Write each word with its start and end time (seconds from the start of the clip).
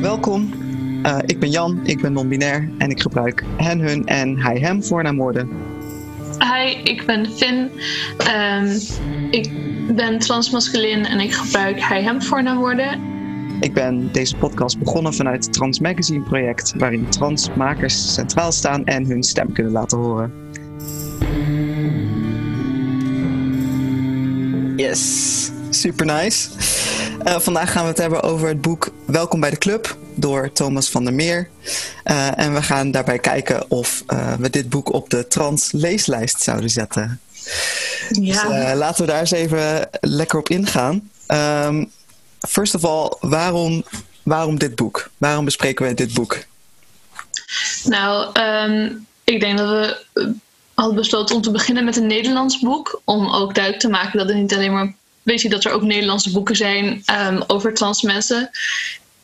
Welkom. 0.00 0.52
Uh, 1.06 1.18
ik 1.26 1.38
ben 1.38 1.50
Jan, 1.50 1.80
ik 1.84 2.00
ben 2.00 2.12
non-binair 2.12 2.68
en 2.78 2.90
ik 2.90 3.00
gebruik 3.00 3.44
hen, 3.56 3.80
hun 3.80 4.06
en 4.06 4.38
hij, 4.38 4.58
hem 4.58 4.84
voornaamwoorden. 4.84 5.48
Hi, 6.38 6.70
ik 6.84 7.06
ben 7.06 7.26
Finn. 7.26 7.70
Um, 8.18 8.78
ik 9.30 9.50
ben 9.94 10.18
transmasculin 10.18 11.04
en 11.04 11.20
ik 11.20 11.32
gebruik 11.32 11.80
hij, 11.80 12.02
hem 12.02 12.22
voornaamwoorden. 12.22 13.00
Ik 13.60 13.74
ben 13.74 14.12
deze 14.12 14.36
podcast 14.36 14.78
begonnen 14.78 15.14
vanuit 15.14 15.44
het 15.44 15.52
Trans 15.52 15.80
Magazine 15.80 16.22
project, 16.24 16.74
waarin 16.76 17.08
transmakers 17.08 18.14
centraal 18.14 18.52
staan 18.52 18.84
en 18.84 19.06
hun 19.06 19.22
stem 19.22 19.52
kunnen 19.52 19.72
laten 19.72 19.98
horen. 19.98 20.32
Yes, 24.76 25.50
super 25.70 26.06
nice. 26.06 26.67
Uh, 27.24 27.38
vandaag 27.38 27.72
gaan 27.72 27.82
we 27.82 27.88
het 27.88 27.98
hebben 27.98 28.22
over 28.22 28.48
het 28.48 28.60
boek 28.60 28.90
Welkom 29.06 29.40
bij 29.40 29.50
de 29.50 29.58
Club 29.58 29.96
door 30.14 30.52
Thomas 30.52 30.88
van 30.88 31.04
der 31.04 31.14
Meer. 31.14 31.48
Uh, 32.04 32.38
en 32.38 32.54
we 32.54 32.62
gaan 32.62 32.90
daarbij 32.90 33.18
kijken 33.18 33.70
of 33.70 34.02
uh, 34.08 34.34
we 34.34 34.50
dit 34.50 34.68
boek 34.68 34.92
op 34.92 35.10
de 35.10 35.28
trans 35.28 35.72
leeslijst 35.72 36.42
zouden 36.42 36.70
zetten. 36.70 37.20
Ja. 38.08 38.48
Dus, 38.48 38.74
laten 38.74 39.04
we 39.04 39.10
daar 39.10 39.20
eens 39.20 39.30
even 39.30 39.88
lekker 40.00 40.38
op 40.38 40.48
ingaan. 40.48 41.10
Um, 41.28 41.90
first 42.48 42.74
of 42.74 42.84
all, 42.84 43.16
waarom, 43.20 43.84
waarom 44.22 44.58
dit 44.58 44.74
boek? 44.74 45.10
Waarom 45.18 45.44
bespreken 45.44 45.86
we 45.86 45.94
dit 45.94 46.14
boek? 46.14 46.38
Nou, 47.84 48.40
um, 48.40 49.06
ik 49.24 49.40
denk 49.40 49.58
dat 49.58 49.68
we 49.68 49.96
hadden 50.74 50.96
besloten 50.96 51.36
om 51.36 51.42
te 51.42 51.50
beginnen 51.50 51.84
met 51.84 51.96
een 51.96 52.06
Nederlands 52.06 52.60
boek. 52.60 53.00
Om 53.04 53.34
ook 53.34 53.54
duidelijk 53.54 53.82
te 53.82 53.90
maken 53.90 54.18
dat 54.18 54.28
het 54.28 54.36
niet 54.36 54.54
alleen 54.54 54.72
maar 54.72 54.94
weet 55.22 55.40
je 55.40 55.48
dat 55.48 55.64
er 55.64 55.72
ook 55.72 55.82
Nederlandse 55.82 56.32
boeken 56.32 56.56
zijn 56.56 57.02
um, 57.30 57.42
over 57.46 57.74
trans 57.74 58.02
mensen. 58.02 58.50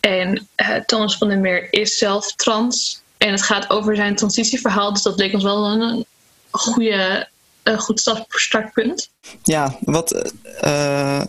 En 0.01 0.48
uh, 0.57 0.77
Thomas 0.77 1.17
van 1.17 1.29
der 1.29 1.39
Meer 1.39 1.73
is 1.73 1.98
zelf 1.98 2.33
trans. 2.34 3.03
En 3.19 3.31
het 3.31 3.42
gaat 3.42 3.70
over 3.70 3.97
zijn 3.97 4.17
transitieverhaal. 4.17 4.92
Dus 4.92 5.03
dat 5.03 5.19
leek 5.19 5.34
ons 5.34 5.42
wel 5.42 5.64
een 5.64 6.06
goede, 6.51 7.28
een 7.62 7.78
goed 7.78 8.12
startpunt. 8.28 9.11
Ja, 9.42 9.78
wat, 9.81 10.33
uh, 10.64 11.23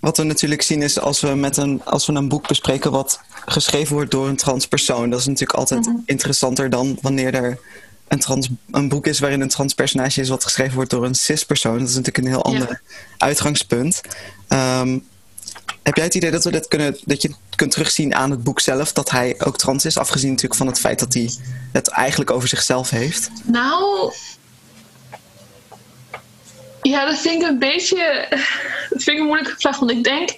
wat 0.00 0.16
we 0.16 0.22
natuurlijk 0.22 0.62
zien 0.62 0.82
is 0.82 1.00
als 1.00 1.20
we, 1.20 1.34
met 1.34 1.56
een, 1.56 1.84
als 1.84 2.06
we 2.06 2.12
een 2.12 2.28
boek 2.28 2.48
bespreken 2.48 2.90
wat 2.90 3.20
geschreven 3.46 3.94
wordt 3.94 4.10
door 4.10 4.28
een 4.28 4.36
trans 4.36 4.66
persoon. 4.66 5.10
Dat 5.10 5.20
is 5.20 5.26
natuurlijk 5.26 5.58
altijd 5.58 5.86
mm 5.86 5.92
-hmm. 5.92 6.02
interessanter 6.06 6.70
dan 6.70 6.98
wanneer 7.00 7.34
er 7.34 7.58
een, 8.08 8.18
trans, 8.18 8.48
een 8.70 8.88
boek 8.88 9.06
is 9.06 9.18
waarin 9.18 9.40
een 9.40 9.48
transpersonage 9.48 10.20
is 10.20 10.28
wat 10.28 10.44
geschreven 10.44 10.74
wordt 10.74 10.90
door 10.90 11.04
een 11.04 11.14
cis-persoon. 11.14 11.78
Dat 11.78 11.88
is 11.88 11.94
natuurlijk 11.94 12.18
een 12.18 12.32
heel 12.32 12.44
ander 12.44 12.68
ja. 12.68 12.80
uitgangspunt. 13.18 14.00
Um, 14.48 15.06
heb 15.82 15.96
jij 15.96 16.04
het 16.04 16.14
idee 16.14 16.30
dat 16.30 16.44
we 16.44 16.50
dit 16.50 16.68
kunnen, 16.68 16.98
dat 17.04 17.22
je 17.22 17.30
kunt 17.56 17.70
terugzien 17.70 18.14
aan 18.14 18.30
het 18.30 18.42
boek 18.42 18.60
zelf, 18.60 18.92
dat 18.92 19.10
hij 19.10 19.34
ook 19.38 19.58
trans 19.58 19.84
is, 19.84 19.98
afgezien 19.98 20.28
natuurlijk 20.28 20.54
van 20.54 20.66
het 20.66 20.80
feit 20.80 20.98
dat 20.98 21.14
hij 21.14 21.30
het 21.72 21.88
eigenlijk 21.88 22.30
over 22.30 22.48
zichzelf 22.48 22.90
heeft? 22.90 23.30
Nou, 23.44 24.12
ja, 26.82 27.06
dat 27.06 27.18
vind 27.18 27.42
ik 27.42 27.48
een 27.48 27.58
beetje, 27.58 28.26
dat 28.90 29.02
vind 29.02 29.06
ik 29.06 29.18
een 29.18 29.26
moeilijke 29.26 29.54
vraag, 29.58 29.78
want 29.78 29.90
ik 29.90 30.04
denk, 30.04 30.36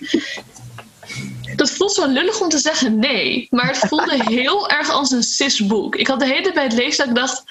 dat 1.61 1.71
voelt 1.71 1.93
zo 1.93 2.07
lullig 2.07 2.41
om 2.41 2.49
te 2.49 2.59
zeggen 2.59 2.99
nee. 2.99 3.47
Maar 3.51 3.67
het 3.67 3.79
voelde 3.79 4.23
heel 4.39 4.69
erg 4.69 4.91
als 4.91 5.11
een 5.11 5.23
cis-boek. 5.23 5.97
Ik 5.97 6.07
had 6.07 6.21
de 6.21 6.27
hele 6.27 6.43
tijd 6.43 6.55
bij 6.55 6.65
het 6.65 6.73
lezen 6.73 6.99
dat 6.99 7.09
ik 7.09 7.15
dacht... 7.15 7.43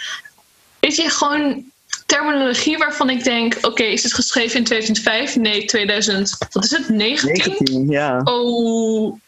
Weet 0.80 0.96
je, 0.96 1.10
gewoon 1.10 1.64
terminologie 2.06 2.78
waarvan 2.78 3.10
ik 3.10 3.24
denk... 3.24 3.56
Oké, 3.58 3.68
okay, 3.68 3.88
is 3.88 4.04
het 4.04 4.14
geschreven 4.14 4.58
in 4.58 4.64
2005? 4.64 5.36
Nee, 5.36 5.66
2000... 5.66 6.38
Wat 6.52 6.64
is 6.64 6.72
het? 6.72 6.90
19? 6.90 7.34
19, 7.34 7.90
ja. 7.90 8.22
Oh, 8.24 9.20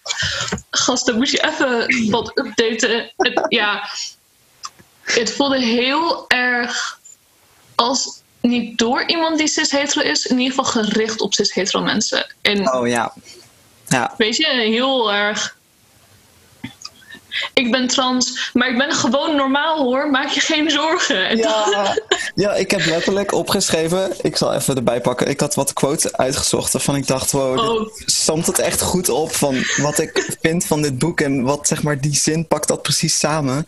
gasten, 0.69 1.17
moest 1.17 1.31
je 1.31 1.51
even 1.51 2.09
wat 2.09 2.31
updaten. 2.37 3.11
Het, 3.17 3.45
ja, 3.47 3.89
het 5.01 5.31
voelde 5.31 5.59
heel 5.59 6.25
erg 6.27 6.99
als... 7.75 8.19
Niet 8.41 8.77
door 8.77 9.03
iemand 9.07 9.37
die 9.37 9.47
cis-hetero 9.47 10.01
is, 10.01 10.25
in 10.25 10.39
ieder 10.39 10.55
geval 10.55 10.83
gericht 10.83 11.21
op 11.21 11.33
cis-hetero 11.33 11.81
mensen. 11.81 12.35
En 12.41 12.73
oh 12.73 12.87
ja. 12.87 13.13
Ja. 13.91 14.13
Weet 14.17 14.37
je, 14.37 14.47
heel 14.47 15.13
erg. 15.13 15.59
Ik 17.53 17.71
ben 17.71 17.87
trans, 17.87 18.51
maar 18.53 18.69
ik 18.69 18.77
ben 18.77 18.91
gewoon 18.91 19.35
normaal 19.35 19.83
hoor. 19.83 20.09
Maak 20.09 20.29
je 20.29 20.39
geen 20.39 20.69
zorgen. 20.69 21.37
Ja, 21.37 21.97
ja, 22.35 22.53
ik 22.53 22.71
heb 22.71 22.85
letterlijk 22.85 23.31
opgeschreven. 23.33 24.13
Ik 24.21 24.37
zal 24.37 24.53
even 24.53 24.75
erbij 24.75 25.01
pakken. 25.01 25.27
Ik 25.27 25.39
had 25.39 25.55
wat 25.55 25.73
quotes 25.73 26.13
uitgezocht 26.13 26.73
waarvan 26.73 26.95
ik 26.95 27.07
dacht: 27.07 27.31
wow, 27.31 27.59
oh. 27.59 27.89
somt 28.05 28.45
het 28.45 28.59
echt 28.59 28.81
goed 28.81 29.09
op 29.09 29.35
van 29.35 29.55
wat 29.77 29.99
ik 29.99 30.37
vind 30.41 30.65
van 30.65 30.81
dit 30.81 30.99
boek. 30.99 31.21
En 31.21 31.43
wat 31.43 31.67
zeg 31.67 31.83
maar 31.83 32.01
die 32.01 32.15
zin 32.15 32.47
pakt 32.47 32.67
dat 32.67 32.81
precies 32.81 33.19
samen. 33.19 33.65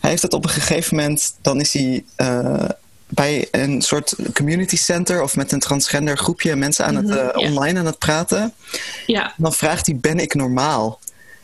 Hij 0.00 0.10
heeft 0.10 0.22
het 0.22 0.34
op 0.34 0.44
een 0.44 0.50
gegeven 0.50 0.96
moment, 0.96 1.34
dan 1.42 1.60
is 1.60 1.72
hij. 1.72 2.04
Uh, 2.16 2.68
bij 3.08 3.48
een 3.50 3.82
soort 3.82 4.14
community 4.32 4.76
center 4.76 5.22
of 5.22 5.36
met 5.36 5.52
een 5.52 5.60
transgender 5.60 6.18
groepje 6.18 6.56
mensen 6.56 6.84
aan 6.84 6.94
het, 6.94 7.08
uh, 7.08 7.14
ja. 7.14 7.30
online 7.32 7.78
aan 7.78 7.86
het 7.86 7.98
praten. 7.98 8.54
Ja. 9.06 9.32
Dan 9.36 9.52
vraagt 9.52 9.86
hij: 9.86 9.96
Ben 9.96 10.18
ik 10.18 10.34
normaal? 10.34 10.98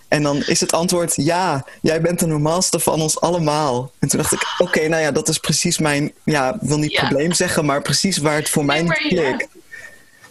En 0.09 0.23
dan 0.23 0.43
is 0.47 0.61
het 0.61 0.73
antwoord: 0.73 1.12
Ja, 1.17 1.67
jij 1.81 2.00
bent 2.00 2.19
de 2.19 2.27
normaalste 2.27 2.78
van 2.78 3.00
ons 3.00 3.21
allemaal. 3.21 3.93
En 3.99 4.09
toen 4.09 4.21
dacht 4.21 4.33
ik: 4.33 4.43
Oké, 4.59 4.62
okay, 4.62 4.87
nou 4.87 5.03
ja, 5.03 5.12
dat 5.12 5.28
is 5.28 5.39
precies 5.39 5.78
mijn, 5.78 6.12
ja, 6.25 6.55
ik 6.55 6.61
wil 6.61 6.78
niet 6.78 6.93
ja. 6.93 7.06
probleem 7.06 7.33
zeggen, 7.33 7.65
maar 7.65 7.83
precies 7.83 8.19
waar 8.19 8.37
het 8.37 8.50
voor 8.50 8.65
nee, 8.65 8.83
mij 8.83 8.99
niet 8.99 9.21
klikt. 9.21 9.49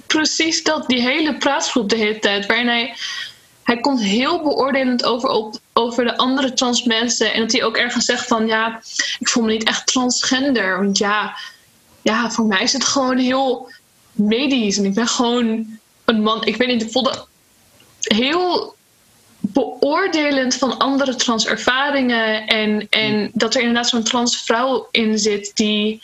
Precies 0.08 0.64
dat, 0.64 0.88
die 0.88 1.02
hele 1.02 1.38
praatgroep 1.38 1.90
de 1.90 1.96
hele 1.96 2.20
tijd, 2.20 2.46
waarin 2.46 2.68
hij 2.68 2.96
hij 3.64 3.80
komt 3.80 4.02
heel 4.02 4.42
beoordelend 4.42 5.04
over 5.04 5.30
op, 5.30 5.60
over 5.74 6.04
de 6.04 6.18
andere 6.18 6.54
trans 6.54 6.84
mensen. 6.84 7.34
En 7.34 7.40
dat 7.40 7.52
hij 7.52 7.64
ook 7.64 7.78
ergens 7.78 8.06
zegt 8.06 8.28
van 8.28 8.48
ja, 8.48 8.82
ik 9.20 9.30
voel 9.30 9.44
me 9.44 9.52
niet 9.52 9.64
echt 9.64 9.88
transgender. 9.88 10.78
Want 10.78 10.98
ja, 10.98 11.38
ja 12.02 12.32
voor 12.32 12.46
mij 12.46 12.64
is 12.64 12.74
het 12.74 12.84
gewoon 12.84 13.18
heel 13.18 13.72
medisch. 14.12 14.78
En 14.78 14.86
ik 14.86 14.94
ben 14.94 15.08
gewoon 15.08 15.78
een 16.06 16.22
man. 16.22 16.46
Ik 16.46 16.56
weet 16.56 16.68
niet, 16.68 16.82
ik 16.82 16.92
voelde 16.92 17.26
heel 18.00 18.76
beoordelend 19.40 20.56
van 20.56 20.78
andere 20.78 21.16
trans 21.16 21.48
ervaringen. 21.48 22.48
En, 22.48 22.88
en 22.90 23.32
dat 23.34 23.56
er 23.56 23.62
inderdaad 23.62 23.90
zo'n 23.90 24.04
trans 24.04 24.38
vrouw 24.38 24.88
in 24.92 25.20
zit 25.20 25.52
die 25.56 26.02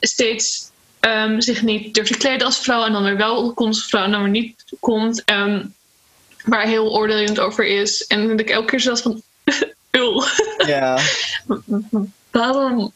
steeds 0.00 0.70
um, 1.00 1.40
zich 1.40 1.62
niet 1.62 1.94
durft 1.94 2.12
te 2.12 2.18
kleden 2.18 2.46
als 2.46 2.58
vrouw. 2.58 2.84
En 2.84 2.92
dan 2.92 3.02
weer 3.02 3.16
wel 3.16 3.52
komt 3.52 3.74
als 3.74 3.86
vrouw 3.86 4.04
en 4.04 4.10
dan 4.10 4.22
weer 4.22 4.30
niet 4.30 4.64
komt. 4.80 5.30
Um, 5.30 5.74
waar 6.44 6.66
heel 6.66 6.92
oordelend 6.92 7.40
over 7.40 7.66
is. 7.66 8.06
En 8.06 8.28
dat 8.28 8.40
ik 8.40 8.50
elke 8.50 8.66
keer 8.66 8.80
zat 8.80 9.00
van, 9.00 9.22
ul. 9.90 10.24
Ja. 10.66 10.98
Waarom? 12.30 12.92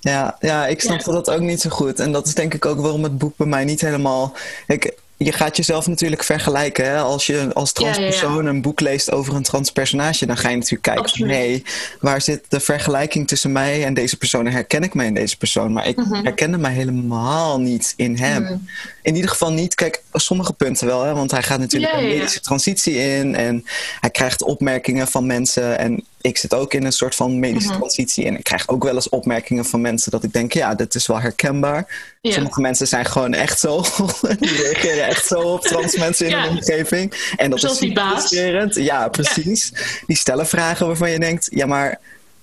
Ja, 0.00 0.36
ja, 0.40 0.66
ik 0.66 0.80
snap 0.80 1.00
ja. 1.00 1.12
dat 1.12 1.30
ook 1.30 1.40
niet 1.40 1.60
zo 1.60 1.70
goed. 1.70 2.00
En 2.00 2.12
dat 2.12 2.26
is 2.26 2.34
denk 2.34 2.54
ik 2.54 2.66
ook 2.66 2.80
waarom 2.80 3.02
het 3.02 3.18
boek 3.18 3.36
bij 3.36 3.46
mij 3.46 3.64
niet 3.64 3.80
helemaal... 3.80 4.34
Ik, 4.66 4.94
je 5.24 5.32
gaat 5.32 5.56
jezelf 5.56 5.86
natuurlijk 5.86 6.24
vergelijken. 6.24 6.84
Hè? 6.84 6.98
Als 6.98 7.26
je 7.26 7.50
als 7.54 7.72
transpersoon 7.72 8.36
ja, 8.36 8.42
ja, 8.42 8.48
een 8.48 8.62
boek 8.62 8.80
leest 8.80 9.12
over 9.12 9.34
een 9.34 9.42
transpersonage, 9.42 10.26
dan 10.26 10.36
ga 10.36 10.48
je 10.48 10.56
natuurlijk 10.56 10.82
kijken: 10.82 11.02
Absoluut. 11.02 11.30
nee, 11.30 11.62
waar 12.00 12.20
zit 12.20 12.44
de 12.48 12.60
vergelijking 12.60 13.28
tussen 13.28 13.52
mij 13.52 13.84
en 13.84 13.94
deze 13.94 14.16
persoon? 14.16 14.46
En 14.46 14.52
herken 14.52 14.82
ik 14.82 14.94
mij 14.94 15.06
in 15.06 15.14
deze 15.14 15.36
persoon? 15.36 15.72
Maar 15.72 15.86
ik 15.86 15.96
mm 15.96 16.04
-hmm. 16.04 16.24
herkende 16.24 16.58
mij 16.58 16.72
helemaal 16.72 17.60
niet 17.60 17.94
in 17.96 18.16
hem. 18.16 18.42
Mm. 18.42 18.66
In 19.02 19.14
ieder 19.14 19.30
geval 19.30 19.52
niet, 19.52 19.74
kijk, 19.74 20.02
sommige 20.12 20.52
punten 20.52 20.86
wel, 20.86 21.02
hè? 21.02 21.14
want 21.14 21.30
hij 21.30 21.42
gaat 21.42 21.58
natuurlijk 21.58 21.92
een 21.92 22.08
medische 22.08 22.40
transitie 22.40 22.94
in 22.94 23.34
en 23.34 23.64
hij 24.00 24.10
krijgt 24.10 24.42
opmerkingen 24.42 25.08
van 25.08 25.26
mensen. 25.26 25.78
En 25.78 26.04
ik 26.22 26.38
zit 26.38 26.54
ook 26.54 26.74
in 26.74 26.84
een 26.84 26.92
soort 26.92 27.14
van 27.14 27.38
medische 27.38 27.66
mm 27.66 27.70
-hmm. 27.70 27.80
transitie 27.80 28.24
en 28.24 28.36
ik 28.36 28.44
krijg 28.44 28.68
ook 28.68 28.84
wel 28.84 28.94
eens 28.94 29.08
opmerkingen 29.08 29.64
van 29.64 29.80
mensen 29.80 30.10
dat 30.10 30.24
ik 30.24 30.32
denk: 30.32 30.52
ja, 30.52 30.74
dit 30.74 30.94
is 30.94 31.06
wel 31.06 31.20
herkenbaar. 31.20 32.10
Sommige 32.22 32.60
mensen 32.60 32.86
zijn 32.86 33.04
gewoon 33.04 33.34
echt 33.34 33.58
zo, 33.58 33.84
die 34.40 34.56
reageren 34.56 35.06
echt 35.06 35.26
zo 35.26 35.40
op 35.40 35.62
trans 35.62 35.96
mensen 35.96 36.26
in 36.26 36.32
ja. 36.32 36.42
hun 36.42 36.50
omgeving. 36.50 37.32
En 37.36 37.50
dat 37.50 37.60
Zoals 37.60 37.74
is 37.74 37.80
die 37.80 37.92
baas. 37.92 38.10
frustrerend. 38.10 38.74
Ja, 38.74 39.08
precies. 39.08 39.70
Ja. 39.74 39.80
Die 40.06 40.16
stellen 40.16 40.46
vragen 40.46 40.86
waarvan 40.86 41.10
je 41.10 41.18
denkt, 41.18 41.48
ja 41.50 41.66
maar 41.66 42.00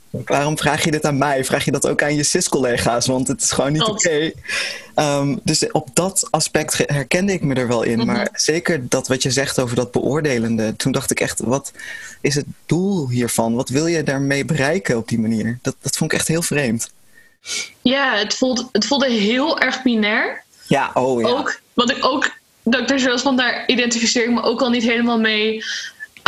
waarom 0.09 0.57
vraag 0.57 0.83
je 0.83 0.91
dit 0.91 1.05
aan 1.05 1.17
mij? 1.17 1.45
Vraag 1.45 1.65
je 1.65 1.71
dat 1.71 1.87
ook 1.87 2.03
aan 2.03 2.15
je 2.15 2.23
cis-collega's? 2.23 3.05
Want 3.05 3.27
het 3.27 3.41
is 3.41 3.51
gewoon 3.51 3.71
niet 3.71 3.81
oké. 3.81 3.91
Okay. 3.91 5.19
Um, 5.19 5.39
dus 5.43 5.71
op 5.71 5.89
dat 5.93 6.27
aspect 6.29 6.77
herkende 6.77 7.33
ik 7.33 7.41
me 7.41 7.53
er 7.53 7.67
wel 7.67 7.83
in. 7.83 7.93
Mm 7.93 7.99
-hmm. 7.99 8.07
Maar 8.07 8.29
zeker 8.33 8.89
dat 8.89 9.07
wat 9.07 9.23
je 9.23 9.31
zegt 9.31 9.59
over 9.59 9.75
dat 9.75 9.91
beoordelende. 9.91 10.75
Toen 10.75 10.91
dacht 10.91 11.11
ik 11.11 11.19
echt, 11.19 11.39
wat 11.39 11.71
is 12.21 12.35
het 12.35 12.45
doel 12.65 13.09
hiervan? 13.09 13.55
Wat 13.55 13.69
wil 13.69 13.87
je 13.87 14.03
daarmee 14.03 14.45
bereiken 14.45 14.97
op 14.97 15.07
die 15.07 15.19
manier? 15.19 15.59
Dat, 15.61 15.75
dat 15.81 15.97
vond 15.97 16.11
ik 16.11 16.17
echt 16.19 16.27
heel 16.27 16.41
vreemd. 16.41 16.91
Ja, 17.81 18.17
het 18.17 18.33
voelde, 18.33 18.67
het 18.71 18.85
voelde 18.85 19.11
heel 19.11 19.59
erg 19.59 19.81
binair. 19.81 20.43
Ja, 20.67 20.91
oh 20.93 21.21
ja. 21.21 21.27
Ook, 21.27 21.61
wat 21.73 21.91
ik 21.91 22.05
ook, 22.05 22.31
dat 22.63 22.91
ik 22.91 23.01
er 23.01 23.19
van 23.19 23.37
daar 23.37 23.63
identificeer 23.67 24.23
ik 24.23 24.31
me 24.31 24.41
ook 24.41 24.61
al 24.61 24.69
niet 24.69 24.83
helemaal 24.83 25.19
mee. 25.19 25.63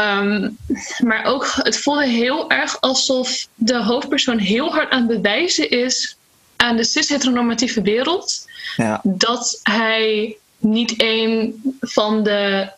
Um, 0.01 0.57
maar 0.99 1.25
ook, 1.25 1.51
het 1.55 1.77
voelde 1.77 2.07
heel 2.07 2.49
erg 2.49 2.81
alsof 2.81 3.47
de 3.55 3.83
hoofdpersoon 3.83 4.37
heel 4.37 4.71
hard 4.71 4.89
aan 4.89 5.07
het 5.07 5.21
bewijzen 5.21 5.69
is 5.69 6.15
aan 6.55 6.75
de 6.75 6.83
cis-heteronormatieve 6.83 7.81
wereld. 7.81 8.45
Ja. 8.75 9.01
Dat 9.03 9.59
hij 9.63 10.37
niet 10.57 10.93
een 10.97 11.61
van 11.79 12.23
de 12.23 12.71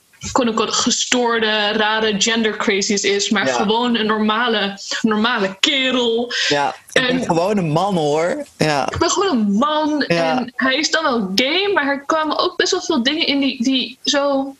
gestoorde, 0.55 1.71
rare 1.71 2.21
gender 2.21 2.57
crazies 2.57 3.03
is, 3.03 3.29
maar 3.29 3.47
gewoon 3.47 3.95
een 3.95 4.05
normale, 4.05 4.79
normale 5.01 5.57
kerel. 5.59 6.31
Ja, 6.47 6.75
ik 6.91 7.07
ben 7.07 7.23
gewoon 7.23 7.57
een 7.57 7.71
man 7.71 7.95
hoor. 7.95 8.45
Ja. 8.57 8.89
Ik 8.91 8.97
ben 8.97 9.09
gewoon 9.09 9.37
een 9.37 9.51
man 9.51 10.01
en 10.01 10.53
hij 10.55 10.75
is 10.75 10.91
dan 10.91 11.03
wel 11.03 11.31
gay, 11.35 11.71
maar 11.73 11.87
er 11.87 12.03
kwamen 12.05 12.39
ook 12.39 12.55
best 12.55 12.71
wel 12.71 12.81
veel 12.81 13.03
dingen 13.03 13.27
in 13.27 13.39
die, 13.39 13.63
die 13.63 13.97
zo 14.03 14.55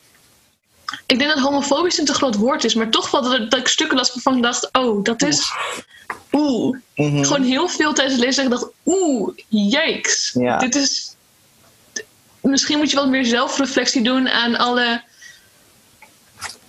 ik 1.05 1.19
denk 1.19 1.33
dat 1.33 1.39
homofobisch 1.39 1.97
een 1.97 2.05
te 2.05 2.13
groot 2.13 2.35
woord 2.35 2.63
is, 2.63 2.73
maar 2.73 2.89
toch 2.89 3.11
wel 3.11 3.21
dat, 3.21 3.51
dat 3.51 3.59
ik 3.59 3.67
stukken 3.67 3.97
las 3.97 4.13
waarvan 4.13 4.35
ik 4.35 4.43
dacht: 4.43 4.69
oh, 4.71 5.03
dat 5.03 5.21
is. 5.21 5.51
Oeh. 6.31 6.77
Mhm. 6.95 7.23
Gewoon 7.23 7.43
heel 7.43 7.67
veel 7.67 7.93
tijdens 7.93 8.15
het 8.15 8.25
lezen. 8.25 8.43
Ik 8.43 8.49
dacht: 8.49 8.67
oeh, 8.85 9.37
jijks. 9.47 10.31
Dit 10.59 10.75
is. 10.75 11.15
Misschien 12.41 12.77
moet 12.77 12.89
je 12.89 12.95
wat 12.95 13.09
meer 13.09 13.25
zelfreflectie 13.25 14.03
doen 14.03 14.29
aan 14.29 14.55
alle. 14.55 15.03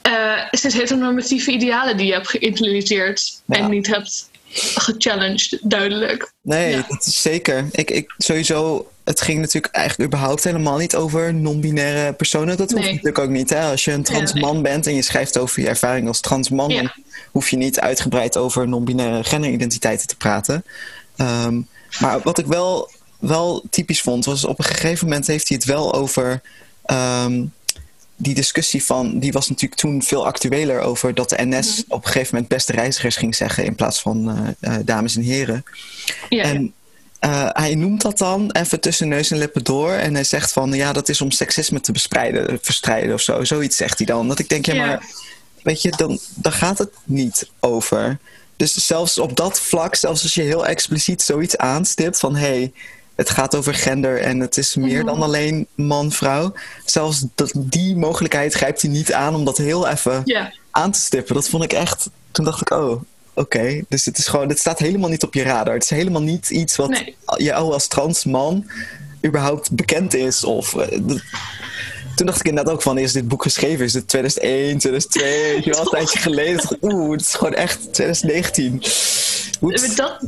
Uh, 0.07 0.43
steeds 0.51 0.75
heteronormatieve 0.75 1.51
idealen 1.51 1.97
die 1.97 2.07
je 2.07 2.13
hebt 2.13 2.29
geïnternaliseerd 2.29 3.43
en 3.49 3.71
niet 3.71 3.87
hebt 3.87 4.31
gechallenged, 4.55 5.59
duidelijk. 5.63 6.33
Nee, 6.43 6.83
dat 6.89 7.07
is 7.07 7.23
zeker. 7.23 7.69
Ik, 7.73 7.91
ik 7.91 8.15
sowieso 8.19 8.89
het 9.05 9.21
ging 9.21 9.41
natuurlijk 9.41 9.75
eigenlijk 9.75 10.13
überhaupt 10.13 10.45
helemaal 10.45 10.79
niet 10.79 10.97
over 10.97 11.35
non-binaire 11.35 12.13
personen. 12.13 12.57
Dat 12.57 12.71
hoeft 12.71 12.85
natuurlijk 12.85 13.19
ook 13.19 13.31
niet. 13.31 13.51
Hè? 13.51 13.61
Als 13.71 13.85
je 13.85 13.93
een 13.93 14.03
trans 14.03 14.33
man 14.33 14.63
bent 14.63 14.87
en 14.87 14.95
je 14.95 15.03
schrijft 15.03 15.39
over 15.39 15.63
je 15.63 15.69
ervaring 15.69 16.09
als 16.09 16.21
trans 16.21 16.49
man, 16.49 16.69
dan 16.69 16.93
hoef 17.31 17.49
je 17.49 17.57
niet 17.57 17.81
uitgebreid 17.81 18.37
over 18.37 18.69
non-binaire 18.69 19.25
genderidentiteiten 19.25 20.07
te 20.07 20.17
praten. 20.17 20.65
Ehm, 21.17 21.61
maar 22.01 22.21
wat 22.21 22.39
ik 22.39 22.47
wel, 22.47 22.91
wel 23.19 23.65
typisch 23.71 24.01
vond, 24.01 24.25
was 24.25 24.45
op 24.45 24.59
een 24.59 24.65
gegeven 24.65 25.07
moment 25.07 25.27
heeft 25.27 25.49
hij 25.49 25.57
het 25.57 25.67
wel 25.67 25.95
over. 25.95 26.41
Ehm, 26.85 27.45
die 28.17 28.35
discussie 28.35 28.85
van, 28.85 29.19
die 29.19 29.33
was 29.33 29.49
natuurlijk 29.49 29.81
toen 29.81 30.03
veel 30.03 30.27
actueler 30.27 30.81
over 30.81 31.15
dat 31.15 31.29
de 31.29 31.37
NS 31.39 31.85
op 31.89 32.05
een 32.05 32.11
gegeven 32.11 32.35
moment 32.35 32.53
beste 32.53 32.73
reizigers 32.73 33.17
ging 33.17 33.35
zeggen 33.35 33.65
in 33.65 33.75
plaats 33.75 34.01
van 34.01 34.39
uh, 34.61 34.75
dames 34.85 35.17
en 35.17 35.23
heren. 35.23 35.65
Ja. 36.29 36.43
En 36.43 36.73
uh, 37.21 37.49
hij 37.53 37.75
noemt 37.75 38.03
dat 38.03 38.19
dan 38.19 38.51
even 38.51 38.81
tussen 38.81 39.09
neus 39.09 39.31
en 39.31 39.39
lippen 39.39 39.65
door. 39.65 39.93
En 39.93 40.15
hij 40.15 40.25
zegt 40.25 40.53
van 40.53 40.73
ja, 40.73 40.93
dat 40.93 41.09
is 41.09 41.21
om 41.21 41.31
seksisme 41.31 41.81
te 41.81 41.93
bestrijden, 41.93 42.59
verstrijden 42.63 43.15
of 43.15 43.21
zo. 43.21 43.45
Zoiets 43.45 43.77
zegt 43.77 43.99
hij 43.99 44.07
dan. 44.07 44.29
Dat 44.29 44.39
ik 44.39 44.49
denk, 44.49 44.67
ja, 44.67 44.75
maar 44.75 45.05
weet 45.63 45.83
je, 45.83 45.91
dan, 45.97 46.19
dan 46.35 46.53
gaat 46.53 46.79
het 46.79 46.91
niet 47.05 47.51
over. 47.61 48.19
Dus 48.57 48.73
zelfs 48.73 49.19
op 49.19 49.37
dat 49.37 49.61
vlak, 49.61 49.95
zelfs 49.95 50.23
als 50.23 50.35
je 50.35 50.43
heel 50.43 50.67
expliciet 50.67 51.23
zoiets 51.23 51.57
aanstipt 51.57 52.19
van 52.19 52.37
hé, 52.37 52.47
hey, 52.47 52.73
het 53.15 53.31
gaat 53.31 53.55
over 53.55 53.75
gender 53.75 54.21
en 54.21 54.41
het 54.41 54.57
is 54.57 54.77
meer 54.77 54.99
mhm. 54.99 55.07
dan 55.07 55.23
alleen 55.23 55.67
man-vrouw. 55.75 56.53
Zelfs 56.85 57.25
dat, 57.35 57.53
die 57.55 57.97
mogelijkheid 57.97 58.55
grijpt 58.55 58.83
hij 58.83 58.91
niet 58.91 59.13
aan 59.13 59.35
om 59.35 59.45
dat 59.45 59.57
heel 59.57 59.89
even 59.89 60.25
aan 60.71 60.91
te 60.91 61.01
stippen. 61.01 61.35
Dat 61.35 61.49
vond 61.49 61.65
ik 61.65 61.73
echt. 61.73 62.11
Toen 62.31 62.45
dacht 62.45 62.61
ik, 62.61 62.71
oh, 62.71 63.03
Oké, 63.37 63.83
dus 63.89 64.05
het 64.05 64.19
is 64.19 64.27
gewoon, 64.27 64.49
het 64.49 64.59
staat 64.59 64.79
helemaal 64.79 65.11
niet 65.11 65.23
op 65.23 65.35
je 65.35 65.43
radar. 65.43 65.75
Het 65.75 65.83
is 65.83 65.91
helemaal 65.91 66.23
niet 66.23 66.51
iets 66.51 66.77
wat 66.77 66.89
nee. 66.89 67.17
jou 67.37 67.73
als 67.73 67.87
trans 67.87 68.25
man 68.25 68.71
überhaupt 69.27 69.71
bekend 69.71 70.15
is. 70.15 70.45
Of, 70.45 70.75
uh, 70.75 71.19
toen 72.15 72.27
dacht 72.27 72.41
ik 72.41 72.47
inderdaad 72.47 72.75
ook 72.75 72.83
van, 72.83 72.99
is 72.99 73.13
dit 73.13 73.29
boek 73.29 73.43
geschreven? 73.43 73.85
Is 73.85 73.95
het 73.95 74.09
2001, 74.09 74.79
2002? 74.79 75.61
Je 75.65 75.71
was 75.71 75.79
een 75.79 75.85
tijdje 75.85 76.19
geleden. 76.19 76.79
Oeh, 76.83 77.13
het 77.13 77.21
is 77.21 77.35
gewoon 77.35 77.55
echt 77.55 77.93
2019. 77.93 78.83
Dat, 79.97 80.19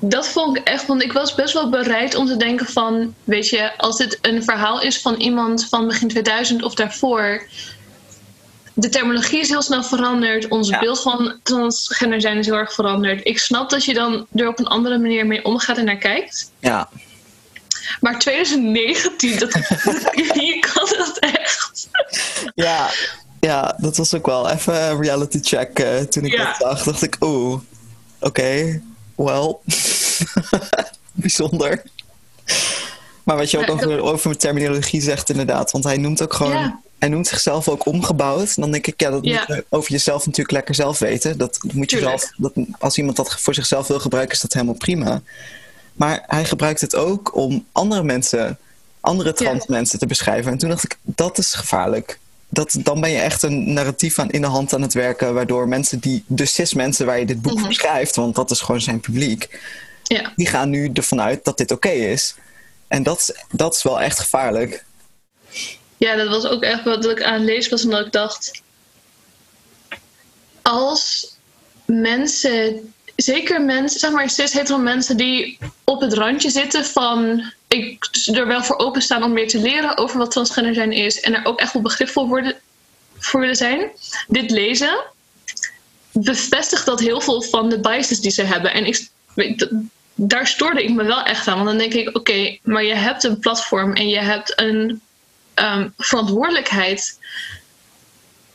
dat 0.00 0.28
vond 0.28 0.56
ik 0.56 0.64
echt, 0.64 0.86
want 0.86 1.02
ik 1.02 1.12
was 1.12 1.34
best 1.34 1.54
wel 1.54 1.70
bereid 1.70 2.14
om 2.14 2.26
te 2.26 2.36
denken 2.36 2.66
van, 2.66 3.14
weet 3.24 3.48
je, 3.48 3.78
als 3.78 3.96
dit 3.96 4.18
een 4.22 4.44
verhaal 4.44 4.80
is 4.80 5.00
van 5.00 5.14
iemand 5.14 5.66
van 5.68 5.86
begin 5.86 6.08
2000 6.08 6.62
of 6.62 6.74
daarvoor, 6.74 7.46
de 8.74 8.88
terminologie 8.88 9.40
is 9.40 9.48
heel 9.48 9.62
snel 9.62 9.82
veranderd. 9.82 10.48
Ons 10.48 10.78
beeld 10.78 11.02
van 11.02 11.34
transgender 11.42 12.20
zijn 12.20 12.38
is 12.38 12.46
heel 12.46 12.54
erg 12.54 12.72
veranderd. 12.72 13.20
Ik 13.26 13.38
snap 13.38 13.70
dat 13.70 13.84
je 13.84 13.94
dan 13.94 14.26
er 14.34 14.48
op 14.48 14.58
een 14.58 14.66
andere 14.66 14.98
manier 14.98 15.26
mee 15.26 15.44
omgaat 15.44 15.78
en 15.78 15.84
naar 15.84 15.96
kijkt. 15.96 16.50
Ja. 16.58 16.88
Maar 18.00 18.18
2019, 18.18 19.38
dat, 19.38 19.52
je 20.44 20.66
kan 20.72 20.98
dat 20.98 21.18
echt. 21.18 21.88
Ja, 22.54 22.90
ja, 23.40 23.76
dat 23.78 23.96
was 23.96 24.14
ook 24.14 24.26
wel 24.26 24.50
even 24.50 24.82
een 24.82 25.02
reality 25.02 25.38
check. 25.42 25.80
Uh, 25.80 25.98
toen 25.98 26.24
ik 26.24 26.36
dat 26.36 26.56
zag, 26.58 26.82
dacht 26.82 27.02
ik, 27.02 27.16
oeh, 27.20 27.52
oké, 27.52 27.62
okay, 28.18 28.82
well, 29.14 29.56
bijzonder. 31.12 31.82
Maar 33.24 33.36
wat 33.36 33.50
je 33.50 33.58
ook 33.58 33.70
over, 33.70 34.02
over 34.02 34.36
terminologie 34.36 35.00
zegt, 35.00 35.30
inderdaad. 35.30 35.70
Want 35.70 35.84
hij 35.84 35.96
noemt 35.96 36.22
ook 36.22 36.34
gewoon 36.34 36.80
hij 36.98 37.08
noemt 37.08 37.26
zichzelf 37.26 37.68
ook 37.68 37.86
omgebouwd. 37.86 38.56
Dan 38.56 38.70
denk 38.70 38.86
ik, 38.86 39.00
ja, 39.00 39.10
dat 39.10 39.22
moet 39.22 39.44
je 39.46 39.64
over 39.68 39.90
jezelf 39.90 40.18
natuurlijk 40.18 40.50
lekker 40.50 40.74
zelf 40.74 40.98
weten. 40.98 41.38
Dat 41.38 41.58
moet 41.72 41.90
je 41.90 41.98
zelf, 41.98 42.32
dat, 42.36 42.52
als 42.78 42.98
iemand 42.98 43.16
dat 43.16 43.40
voor 43.40 43.54
zichzelf 43.54 43.86
wil 43.86 44.00
gebruiken, 44.00 44.34
is 44.34 44.40
dat 44.40 44.52
helemaal 44.52 44.74
prima. 44.74 45.22
Maar 45.96 46.24
hij 46.26 46.44
gebruikt 46.44 46.80
het 46.80 46.94
ook 46.94 47.34
om 47.34 47.66
andere 47.72 48.02
mensen, 48.02 48.58
andere 49.00 49.32
trans 49.32 49.66
mensen 49.66 49.98
te 49.98 50.06
beschrijven. 50.06 50.52
En 50.52 50.58
toen 50.58 50.68
dacht 50.68 50.84
ik, 50.84 50.98
dat 51.02 51.38
is 51.38 51.54
gevaarlijk. 51.54 52.18
Dat, 52.48 52.76
dan 52.78 53.00
ben 53.00 53.10
je 53.10 53.18
echt 53.18 53.42
een 53.42 53.72
narratief 53.72 54.18
aan, 54.18 54.30
in 54.30 54.40
de 54.40 54.46
hand 54.46 54.74
aan 54.74 54.82
het 54.82 54.94
werken, 54.94 55.34
waardoor 55.34 55.68
mensen 55.68 55.98
die, 55.98 56.24
de 56.26 56.46
cis 56.46 56.74
mensen 56.74 57.06
waar 57.06 57.18
je 57.18 57.26
dit 57.26 57.42
boek 57.42 57.58
mm 57.58 57.72
schrijft, 57.72 58.16
want 58.16 58.34
dat 58.34 58.50
is 58.50 58.60
gewoon 58.60 58.80
zijn 58.80 59.00
publiek, 59.00 59.60
ja. 60.02 60.32
die 60.36 60.46
gaan 60.46 60.70
nu 60.70 60.90
ervan 60.92 61.20
uit 61.20 61.44
dat 61.44 61.58
dit 61.58 61.70
oké 61.70 61.88
is. 61.88 62.34
En 62.88 63.02
dat, 63.02 63.34
dat 63.50 63.74
is 63.74 63.82
wel 63.82 64.00
echt 64.00 64.18
gevaarlijk. 64.18 64.84
Ja, 65.96 66.16
dat 66.16 66.28
was 66.28 66.46
ook 66.46 66.62
echt 66.62 66.84
wat 66.84 67.04
ik 67.04 67.22
aan 67.22 67.44
lees 67.44 67.68
was, 67.68 67.84
omdat 67.84 68.06
ik 68.06 68.12
dacht... 68.12 68.62
Als 70.62 71.36
mensen, 71.84 72.94
zeker 73.16 73.62
mensen, 73.62 74.00
zeg 74.00 74.10
maar 74.10 74.30
cis 74.30 74.52
hetero 74.52 74.78
mensen 74.78 75.16
die 75.16 75.58
op 75.84 76.00
het 76.00 76.12
randje 76.12 76.50
zitten 76.50 76.84
van... 76.84 77.44
Ik 77.68 78.08
er 78.32 78.46
wel 78.46 78.62
voor 78.62 78.78
openstaan 78.78 79.22
om 79.22 79.32
meer 79.32 79.48
te 79.48 79.60
leren 79.60 79.96
over 79.96 80.18
wat 80.18 80.30
transgender 80.30 80.74
zijn 80.74 80.92
is... 80.92 81.20
en 81.20 81.34
er 81.34 81.44
ook 81.44 81.60
echt 81.60 81.72
wel 81.72 81.82
begripvol 81.82 82.28
worden, 82.28 82.54
voor 83.18 83.40
willen 83.40 83.56
zijn. 83.56 83.90
Dit 84.28 84.50
lezen 84.50 85.04
bevestigt 86.12 86.86
dat 86.86 87.00
heel 87.00 87.20
veel 87.20 87.42
van 87.42 87.68
de 87.68 87.80
biases 87.80 88.20
die 88.20 88.30
ze 88.30 88.42
hebben. 88.42 88.72
En 88.72 88.86
ik, 88.86 89.08
daar 90.14 90.46
stoorde 90.46 90.82
ik 90.82 90.90
me 90.90 91.04
wel 91.04 91.22
echt 91.22 91.48
aan. 91.48 91.54
Want 91.54 91.68
dan 91.68 91.78
denk 91.78 91.94
ik, 91.94 92.16
oké, 92.16 92.58
maar 92.62 92.84
je 92.84 92.94
hebt 92.94 93.24
een 93.24 93.38
platform 93.38 93.92
en 93.92 94.08
je 94.08 94.20
hebt 94.20 94.60
een 94.60 95.00
um, 95.54 95.92
verantwoordelijkheid 95.96 97.18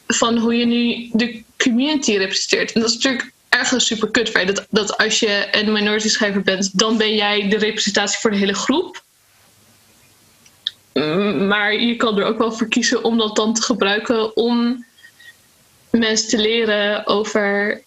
van 0.08 0.38
hoe 0.38 0.56
je 0.56 0.66
nu 0.66 1.10
de 1.13 1.44
community 1.58 2.18
representeert. 2.18 2.72
En 2.72 2.82
dat 2.82 2.89
is 2.89 2.96
natuurlijk 2.96 3.32
ergens 3.62 3.86
super 3.86 4.12
kut. 4.12 4.34
Dat, 4.34 4.65
dat 4.70 4.98
als 4.98 5.20
je 5.20 5.48
een 5.51 5.72
minority 5.72 6.10
schrijver 6.10 6.41
bent, 6.41 6.80
dan 6.80 6.98
ben 6.98 7.15
jij 7.15 7.50
de 7.50 7.58
representatie 7.58 8.20
voor 8.20 8.32
de 8.32 8.38
hele 8.38 8.53
groep. 8.53 9.03
Maar 11.48 11.74
je 11.74 11.96
kan 11.96 12.18
er 12.18 12.25
ook 12.25 12.38
wel 12.38 12.51
voor 12.51 12.68
kiezen 12.68 13.03
om 13.03 13.18
dat 13.18 13.36
dan 13.36 13.53
te 13.53 13.62
gebruiken 13.62 14.36
om 14.36 14.86
mensen 15.89 16.30
te 16.30 16.38
leren 16.38 17.08
over 17.08 17.82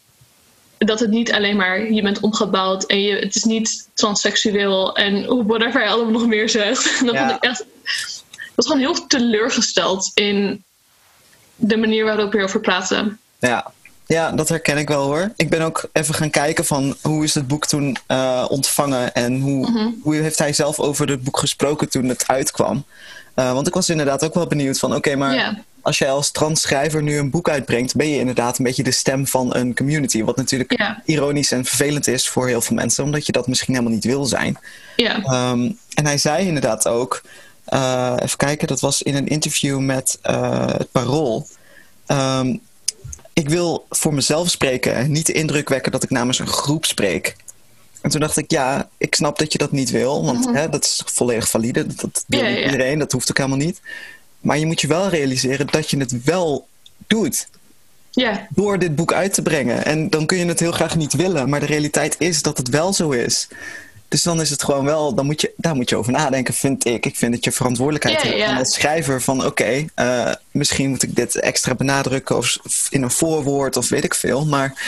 dat 0.78 1.00
het 1.00 1.10
niet 1.10 1.32
alleen 1.32 1.56
maar 1.56 1.92
je 1.92 2.02
bent 2.02 2.20
omgebouwd 2.20 2.84
en 2.84 3.02
je, 3.02 3.16
het 3.16 3.34
is 3.34 3.44
niet 3.44 3.88
transseksueel 3.94 4.96
en 4.96 5.46
whatever 5.46 5.82
je 5.82 5.88
allemaal 5.88 6.12
nog 6.12 6.26
meer 6.26 6.48
zegt. 6.48 6.84
Dat 7.06 7.14
ja. 7.14 7.34
ik 7.34 7.42
echt 7.42 7.64
was 8.54 8.66
gewoon 8.66 8.80
heel 8.80 9.06
teleurgesteld 9.06 10.10
in 10.14 10.64
de 11.56 11.76
manier 11.76 12.04
waarop 12.04 12.32
we 12.32 12.38
erover 12.38 12.60
praten. 12.60 13.18
Ja. 13.38 13.72
Ja, 14.06 14.32
dat 14.32 14.48
herken 14.48 14.78
ik 14.78 14.88
wel 14.88 15.02
hoor. 15.02 15.32
Ik 15.36 15.48
ben 15.48 15.60
ook 15.60 15.88
even 15.92 16.14
gaan 16.14 16.30
kijken 16.30 16.64
van 16.64 16.96
hoe 17.02 17.24
is 17.24 17.34
het 17.34 17.46
boek 17.46 17.66
toen 17.66 17.96
uh, 18.08 18.44
ontvangen 18.48 19.14
en 19.14 19.40
hoe, 19.40 19.70
mhm. 19.70 19.88
hoe 20.02 20.14
heeft 20.14 20.38
hij 20.38 20.52
zelf 20.52 20.80
over 20.80 21.08
het 21.08 21.24
boek 21.24 21.38
gesproken 21.38 21.88
toen 21.90 22.08
het 22.08 22.26
uitkwam. 22.26 22.84
Uh, 23.36 23.52
want 23.52 23.66
ik 23.66 23.74
was 23.74 23.88
inderdaad 23.88 24.24
ook 24.24 24.34
wel 24.34 24.46
benieuwd 24.46 24.78
van 24.78 24.94
oké, 24.94 25.16
maar 25.16 25.62
als 25.80 25.98
jij 25.98 26.10
als 26.10 26.30
transschrijver 26.30 27.02
nu 27.02 27.18
een 27.18 27.30
boek 27.30 27.48
uitbrengt, 27.48 27.96
ben 27.96 28.08
je 28.08 28.18
inderdaad 28.18 28.58
een 28.58 28.64
beetje 28.64 28.82
de 28.82 28.90
stem 28.90 29.26
van 29.26 29.54
een 29.54 29.74
community. 29.74 30.22
Wat 30.22 30.36
natuurlijk 30.36 30.94
ironisch 31.04 31.52
en 31.52 31.64
vervelend 31.64 32.06
is 32.06 32.28
voor 32.28 32.46
heel 32.46 32.60
veel 32.60 32.76
mensen, 32.76 33.04
omdat 33.04 33.26
je 33.26 33.32
dat 33.32 33.46
misschien 33.46 33.74
helemaal 33.74 33.94
niet 33.94 34.04
wil 34.04 34.24
zijn. 34.24 34.58
Ja. 34.96 35.16
Um, 35.50 35.78
en 35.94 36.06
hij 36.06 36.18
zei 36.18 36.46
inderdaad 36.46 36.88
ook 36.88 37.22
uh, 37.68 38.14
even 38.22 38.36
kijken, 38.36 38.68
dat 38.68 38.80
was 38.80 39.02
in 39.02 39.14
een 39.14 39.28
interview 39.28 39.78
met 39.78 40.18
het 40.22 40.92
Parool. 40.92 41.46
Um, 42.06 42.60
ik 43.34 43.48
wil 43.48 43.86
voor 43.90 44.14
mezelf 44.14 44.50
spreken, 44.50 45.10
niet 45.10 45.26
de 45.26 45.32
indruk 45.32 45.68
wekken 45.68 45.92
dat 45.92 46.02
ik 46.02 46.10
namens 46.10 46.38
een 46.38 46.46
groep 46.46 46.84
spreek. 46.84 47.36
En 48.00 48.10
toen 48.10 48.20
dacht 48.20 48.36
ik, 48.36 48.50
ja, 48.50 48.88
ik 48.96 49.14
snap 49.14 49.38
dat 49.38 49.52
je 49.52 49.58
dat 49.58 49.72
niet 49.72 49.90
wil, 49.90 50.24
want 50.24 50.46
mm 50.46 50.54
hè, 50.54 50.68
dat 50.68 50.84
is 50.84 51.02
volledig 51.04 51.48
valide. 51.48 51.86
Dat, 51.86 52.00
dat 52.00 52.24
wil 52.26 52.44
ja, 52.44 52.64
iedereen, 52.64 52.98
dat 52.98 53.12
hoeft 53.12 53.30
ook 53.30 53.36
helemaal 53.36 53.58
niet. 53.58 53.80
Maar 54.40 54.58
je 54.58 54.66
moet 54.66 54.80
je 54.80 54.86
wel 54.86 55.08
realiseren 55.08 55.66
dat 55.66 55.90
je 55.90 55.96
het 55.96 56.24
wel 56.24 56.66
doet. 57.06 57.48
Ja. 58.10 58.46
Door 58.50 58.78
dit 58.78 58.94
boek 58.94 59.12
uit 59.12 59.34
te 59.34 59.42
brengen. 59.42 59.84
En 59.84 60.10
dan 60.10 60.26
kun 60.26 60.38
je 60.38 60.44
het 60.44 60.60
heel 60.60 60.72
graag 60.72 60.96
niet 60.96 61.12
willen, 61.12 61.48
maar 61.48 61.60
de 61.60 61.66
realiteit 61.66 62.16
is 62.18 62.42
dat 62.42 62.58
het 62.58 62.68
wel 62.68 62.92
zo 62.92 63.10
is. 63.10 63.48
Dus 64.14 64.22
dan 64.22 64.40
is 64.40 64.50
het 64.50 64.62
gewoon 64.62 64.84
wel, 64.84 65.14
dan 65.14 65.26
moet 65.26 65.40
je, 65.40 65.52
daar 65.56 65.74
moet 65.74 65.88
je 65.88 65.96
over 65.96 66.12
nadenken, 66.12 66.54
vind 66.54 66.84
ik. 66.86 67.06
Ik 67.06 67.16
vind 67.16 67.32
dat 67.32 67.44
je 67.44 67.52
verantwoordelijkheid 67.52 68.22
hebt 68.22 68.36
yeah. 68.36 68.58
als 68.58 68.74
schrijver 68.74 69.22
van 69.22 69.44
oké, 69.44 69.84
eh, 69.94 70.32
misschien 70.50 70.90
moet 70.90 71.02
ik 71.02 71.16
dit 71.16 71.34
extra 71.34 71.74
benadrukken 71.74 72.36
of 72.36 72.58
in 72.90 73.02
een 73.02 73.10
voorwoord 73.10 73.76
of 73.76 73.88
weet 73.88 74.04
ik 74.04 74.14
veel. 74.14 74.46
Maar 74.46 74.82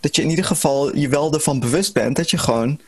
dat 0.00 0.16
je 0.16 0.22
in 0.22 0.30
ieder 0.30 0.44
geval 0.44 0.96
je 0.96 1.08
wel 1.08 1.32
ervan 1.32 1.60
bewust 1.60 1.92
bent 1.92 2.16
dat 2.16 2.30
je 2.30 2.38
gewoon 2.38 2.80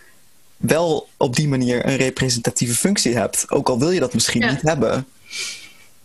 wel 0.56 1.08
op 1.16 1.36
die 1.36 1.48
manier 1.48 1.86
een 1.86 1.96
representatieve 1.96 2.74
functie 2.74 3.16
hebt. 3.16 3.44
Ook 3.48 3.68
al 3.68 3.78
wil 3.78 3.90
je 3.90 4.00
dat 4.00 4.14
misschien 4.14 4.46
niet 4.46 4.62
hebben. 4.62 5.06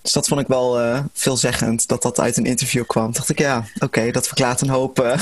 Dus 0.02 0.12
dat 0.12 0.28
vond 0.28 0.42
ik 0.42 0.48
wel 0.48 0.82
uh, 0.82 1.00
veelzeggend 1.14 1.88
dat 1.88 2.02
dat 2.02 2.20
uit 2.20 2.38
een 2.38 2.46
interview 2.46 2.86
kwam. 2.86 3.12
dacht 3.12 3.30
ik, 3.30 3.40
ja, 3.40 3.66
oké, 3.80 4.12
dat 4.12 4.28
verklaart 4.28 4.62
een 4.62 4.70
hoop 4.70 5.00
uh, 5.00 5.06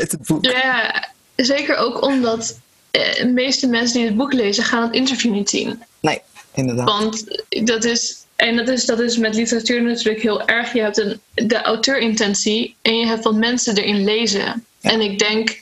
uit 0.00 0.12
het 0.12 0.26
boek. 0.26 0.44
Ja, 0.44 1.08
zeker 1.36 1.76
ook 1.76 2.02
omdat 2.02 2.54
de 2.90 3.30
meeste 3.34 3.66
mensen 3.66 3.98
die 3.98 4.06
het 4.06 4.16
boek 4.16 4.32
lezen 4.32 4.64
gaan 4.64 4.82
het 4.82 4.94
interview 4.94 5.32
niet 5.32 5.50
zien. 5.50 5.82
Nee, 6.00 6.20
inderdaad. 6.54 6.86
Want 6.86 7.42
dat 7.48 7.84
is, 7.84 8.24
en 8.36 8.56
dat 8.56 8.68
is, 8.68 8.84
dat 8.84 9.00
is 9.00 9.16
met 9.16 9.34
literatuur 9.34 9.82
natuurlijk 9.82 10.22
heel 10.22 10.46
erg. 10.46 10.72
Je 10.72 10.80
hebt 10.80 10.98
een, 10.98 11.20
de 11.34 11.62
auteurintentie 11.62 12.76
en 12.82 12.98
je 12.98 13.06
hebt 13.06 13.24
wat 13.24 13.34
mensen 13.34 13.76
erin 13.76 14.04
lezen. 14.04 14.64
En 14.80 15.00
ik 15.00 15.18
denk 15.18 15.58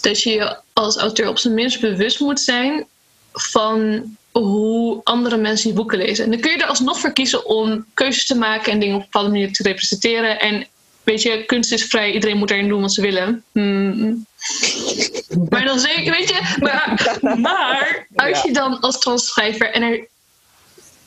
dat 0.00 0.22
je 0.22 0.30
je 0.30 0.56
als 0.72 0.96
auteur 0.96 1.28
op 1.28 1.38
zijn 1.38 1.54
minst 1.54 1.80
bewust 1.80 2.20
moet 2.20 2.40
zijn 2.40 2.86
van 3.32 4.02
hoe 4.30 5.00
andere 5.04 5.36
mensen 5.36 5.68
je 5.68 5.74
boeken 5.74 5.98
lezen. 5.98 6.24
En 6.24 6.30
dan 6.30 6.40
kun 6.40 6.50
je 6.50 6.58
er 6.58 6.66
alsnog 6.66 6.98
voor 7.00 7.12
kiezen 7.12 7.46
om 7.46 7.86
keuzes 7.94 8.26
te 8.26 8.34
maken 8.34 8.72
en 8.72 8.80
dingen 8.80 8.94
op 8.94 9.00
een 9.00 9.08
bepaalde 9.10 9.30
manier 9.30 9.52
te 9.52 9.62
representeren. 9.62 10.40
En 10.40 10.66
weet 11.02 11.22
je, 11.22 11.44
kunst 11.44 11.72
is 11.72 11.84
vrij, 11.84 12.12
iedereen 12.12 12.36
moet 12.36 12.50
erin 12.50 12.68
doen 12.68 12.80
wat 12.80 12.92
ze 12.92 13.00
willen. 13.00 13.44
Hmm. 13.52 14.26
Maar 15.50 15.64
dan 15.64 15.78
zeker, 15.78 16.12
weet 16.12 16.28
je, 16.28 16.56
maar, 16.58 17.18
maar 17.40 18.06
als 18.14 18.42
je 18.42 18.52
dan 18.52 18.80
als 18.80 18.98
transschrijver 18.98 19.70
en 19.70 19.82
er, 19.82 20.06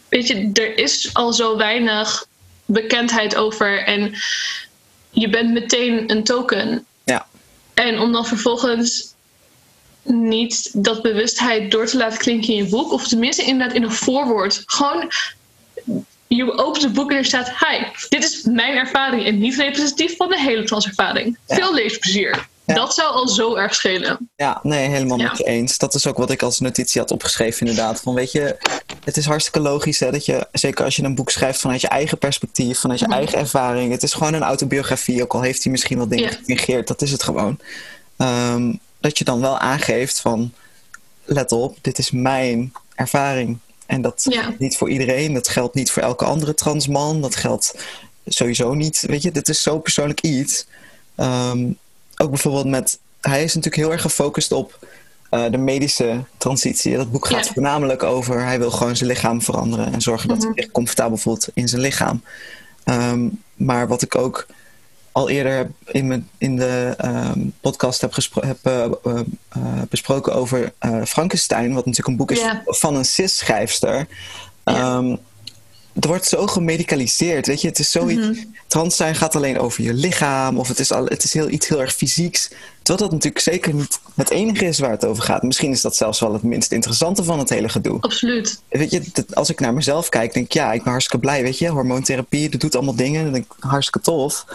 weet 0.09 0.27
je, 0.27 0.49
er 0.53 0.77
is 0.77 1.09
al 1.13 1.33
zo 1.33 1.57
weinig 1.57 2.25
bekendheid 2.65 3.35
over 3.35 3.83
en 3.83 4.15
je 5.09 5.29
bent 5.29 5.51
meteen 5.51 6.11
een 6.11 6.23
token. 6.23 6.85
Ja. 7.03 7.27
En 7.73 7.99
om 7.99 8.11
dan 8.11 8.25
vervolgens 8.25 9.15
niet 10.03 10.69
dat 10.83 11.01
bewustheid 11.01 11.71
door 11.71 11.85
te 11.85 11.97
laten 11.97 12.17
klinken 12.17 12.53
in 12.53 12.63
je 12.63 12.69
boek. 12.69 12.91
Of 12.91 13.07
tenminste 13.07 13.43
inderdaad 13.43 13.75
in 13.75 13.83
een 13.83 13.91
voorwoord. 13.91 14.63
Gewoon, 14.65 15.11
je 16.27 16.57
opent 16.57 16.83
het 16.83 16.93
boek 16.93 17.11
en 17.11 17.17
er 17.17 17.25
staat... 17.25 17.49
Hi, 17.49 17.83
dit 18.09 18.23
is 18.23 18.43
mijn 18.43 18.75
ervaring 18.75 19.25
en 19.25 19.39
niet 19.39 19.55
representatief 19.55 20.15
van 20.15 20.29
de 20.29 20.39
hele 20.39 20.63
transervaring. 20.63 21.37
Veel 21.47 21.73
leesplezier. 21.73 22.47
Dat 22.75 22.93
zou 22.93 23.13
al 23.13 23.27
zo 23.27 23.55
erg 23.55 23.75
schelen. 23.75 24.29
Ja, 24.35 24.59
nee, 24.63 24.89
helemaal 24.89 25.17
met 25.17 25.37
je 25.37 25.43
eens. 25.43 25.77
Dat 25.77 25.93
is 25.93 26.07
ook 26.07 26.17
wat 26.17 26.31
ik 26.31 26.41
als 26.41 26.59
notitie 26.59 27.01
had 27.01 27.11
opgeschreven 27.11 27.67
inderdaad. 27.67 28.01
Van 28.01 28.13
weet 28.13 28.31
je, 28.31 28.57
het 29.03 29.17
is 29.17 29.25
hartstikke 29.25 29.59
logisch 29.59 29.99
hè, 29.99 30.11
dat 30.11 30.25
je, 30.25 30.47
zeker 30.51 30.85
als 30.85 30.95
je 30.95 31.03
een 31.03 31.15
boek 31.15 31.29
schrijft 31.29 31.59
vanuit 31.59 31.81
je 31.81 31.87
eigen 31.87 32.17
perspectief, 32.17 32.79
vanuit 32.79 32.99
je 32.99 33.05
mhm. 33.05 33.17
eigen 33.17 33.37
ervaring. 33.37 33.91
Het 33.91 34.03
is 34.03 34.13
gewoon 34.13 34.33
een 34.33 34.43
autobiografie, 34.43 35.23
ook 35.23 35.33
al 35.33 35.41
heeft 35.41 35.63
hij 35.63 35.71
misschien 35.71 35.97
wat 35.97 36.09
dingen 36.09 36.37
ja. 36.45 36.81
Dat 36.81 37.01
is 37.01 37.11
het 37.11 37.23
gewoon. 37.23 37.59
Um, 38.17 38.79
dat 38.99 39.17
je 39.17 39.23
dan 39.23 39.41
wel 39.41 39.57
aangeeft 39.57 40.19
van 40.19 40.53
let 41.23 41.51
op, 41.51 41.77
dit 41.81 41.97
is 41.97 42.11
mijn 42.11 42.73
ervaring. 42.95 43.57
En 43.85 44.01
dat 44.01 44.25
geldt 44.29 44.59
niet 44.59 44.77
voor 44.77 44.89
iedereen, 44.89 45.33
dat 45.33 45.47
geldt 45.47 45.75
niet 45.75 45.91
voor 45.91 46.03
elke 46.03 46.25
andere 46.25 46.53
transman, 46.53 47.21
dat 47.21 47.35
geldt 47.35 47.75
sowieso 48.25 48.73
niet. 48.73 49.03
Weet 49.07 49.21
je, 49.21 49.31
dit 49.31 49.49
is 49.49 49.61
zo 49.61 49.79
persoonlijk 49.79 50.21
iets. 50.21 50.65
Ehm, 51.15 51.71
ook 52.17 52.29
bijvoorbeeld 52.29 52.65
met, 52.65 52.99
hij 53.21 53.43
is 53.43 53.55
natuurlijk 53.55 53.83
heel 53.83 53.91
erg 53.91 54.01
gefocust 54.01 54.51
op 54.51 54.87
uh, 55.31 55.51
de 55.51 55.57
medische 55.57 56.23
transitie. 56.37 56.95
Dat 56.95 57.11
boek 57.11 57.27
gaat 57.27 57.47
voornamelijk 57.47 58.03
over, 58.03 58.43
hij 58.43 58.59
wil 58.59 58.71
gewoon 58.71 58.95
zijn 58.95 59.09
lichaam 59.09 59.41
veranderen 59.41 59.93
en 59.93 60.01
zorgen 60.01 60.27
dat 60.27 60.37
hij 60.37 60.49
mhm. 60.49 60.61
zich 60.61 60.71
comfortabel 60.71 61.17
voelt 61.17 61.47
in 61.53 61.67
zijn 61.67 61.81
lichaam. 61.81 62.23
Um, 62.85 63.41
maar 63.53 63.87
wat 63.87 64.01
ik 64.01 64.15
ook 64.15 64.45
al 65.11 65.29
eerder 65.29 65.71
in, 65.85 66.07
mijn, 66.07 66.29
in 66.37 66.55
de 66.55 66.93
ehm, 66.97 67.39
podcast 67.61 68.01
heb, 68.01 68.13
heb 68.39 68.57
uh, 68.63 68.85
uh, 69.13 69.81
besproken 69.89 70.33
over 70.33 70.73
Frankenstein, 71.05 71.73
wat 71.73 71.85
natuurlijk 71.85 72.07
een 72.07 72.15
boek 72.15 72.31
is 72.31 72.45
van 72.65 72.95
een 72.95 73.05
cis-schrijfster. 73.05 74.07
Ehm, 74.63 75.15
het 75.97 76.05
wordt 76.05 76.25
zo 76.25 76.47
gemedicaliseerd, 76.47 77.47
weet 77.47 77.61
je. 77.61 77.67
Het 77.67 77.79
is 77.79 77.91
zoiets... 77.91 78.27
Mm 78.27 78.55
Trans 78.67 78.95
zijn 78.95 79.15
gaat 79.15 79.35
alleen 79.35 79.59
over 79.59 79.83
je 79.83 79.93
lichaam... 79.93 80.57
of 80.57 80.67
het 80.67 80.79
is, 80.79 80.91
al, 80.91 81.05
het 81.05 81.23
is 81.23 81.33
heel, 81.33 81.49
iets 81.49 81.67
heel 81.67 81.81
erg 81.81 81.93
fysieks. 81.93 82.47
Terwijl 82.81 83.09
dat 83.09 83.11
natuurlijk 83.11 83.43
zeker 83.43 83.73
niet 83.73 83.99
het 84.15 84.29
enige 84.29 84.65
is 84.65 84.79
waar 84.79 84.91
het 84.91 85.05
over 85.05 85.23
gaat. 85.23 85.43
Misschien 85.43 85.71
is 85.71 85.81
dat 85.81 85.95
zelfs 85.95 86.19
wel 86.19 86.33
het 86.33 86.43
minst 86.43 86.71
interessante 86.71 87.23
van 87.23 87.39
het 87.39 87.49
hele 87.49 87.69
gedoe. 87.69 88.01
Absoluut. 88.01 88.61
Weet 88.69 88.91
je, 88.91 89.01
als 89.33 89.49
ik 89.49 89.59
naar 89.59 89.73
mezelf 89.73 90.09
kijk, 90.09 90.33
denk 90.33 90.45
ik... 90.45 90.53
ja, 90.53 90.73
ik 90.73 90.83
ben 90.83 90.91
hartstikke 90.91 91.25
blij, 91.25 91.43
weet 91.43 91.57
je. 91.57 91.69
Hormoontherapie, 91.69 92.49
dat 92.49 92.61
doet 92.61 92.75
allemaal 92.75 92.95
dingen. 92.95 93.23
Dat 93.23 93.33
denk 93.33 93.45
ik 93.45 93.63
hartstikke 93.63 94.01
tof. 94.01 94.45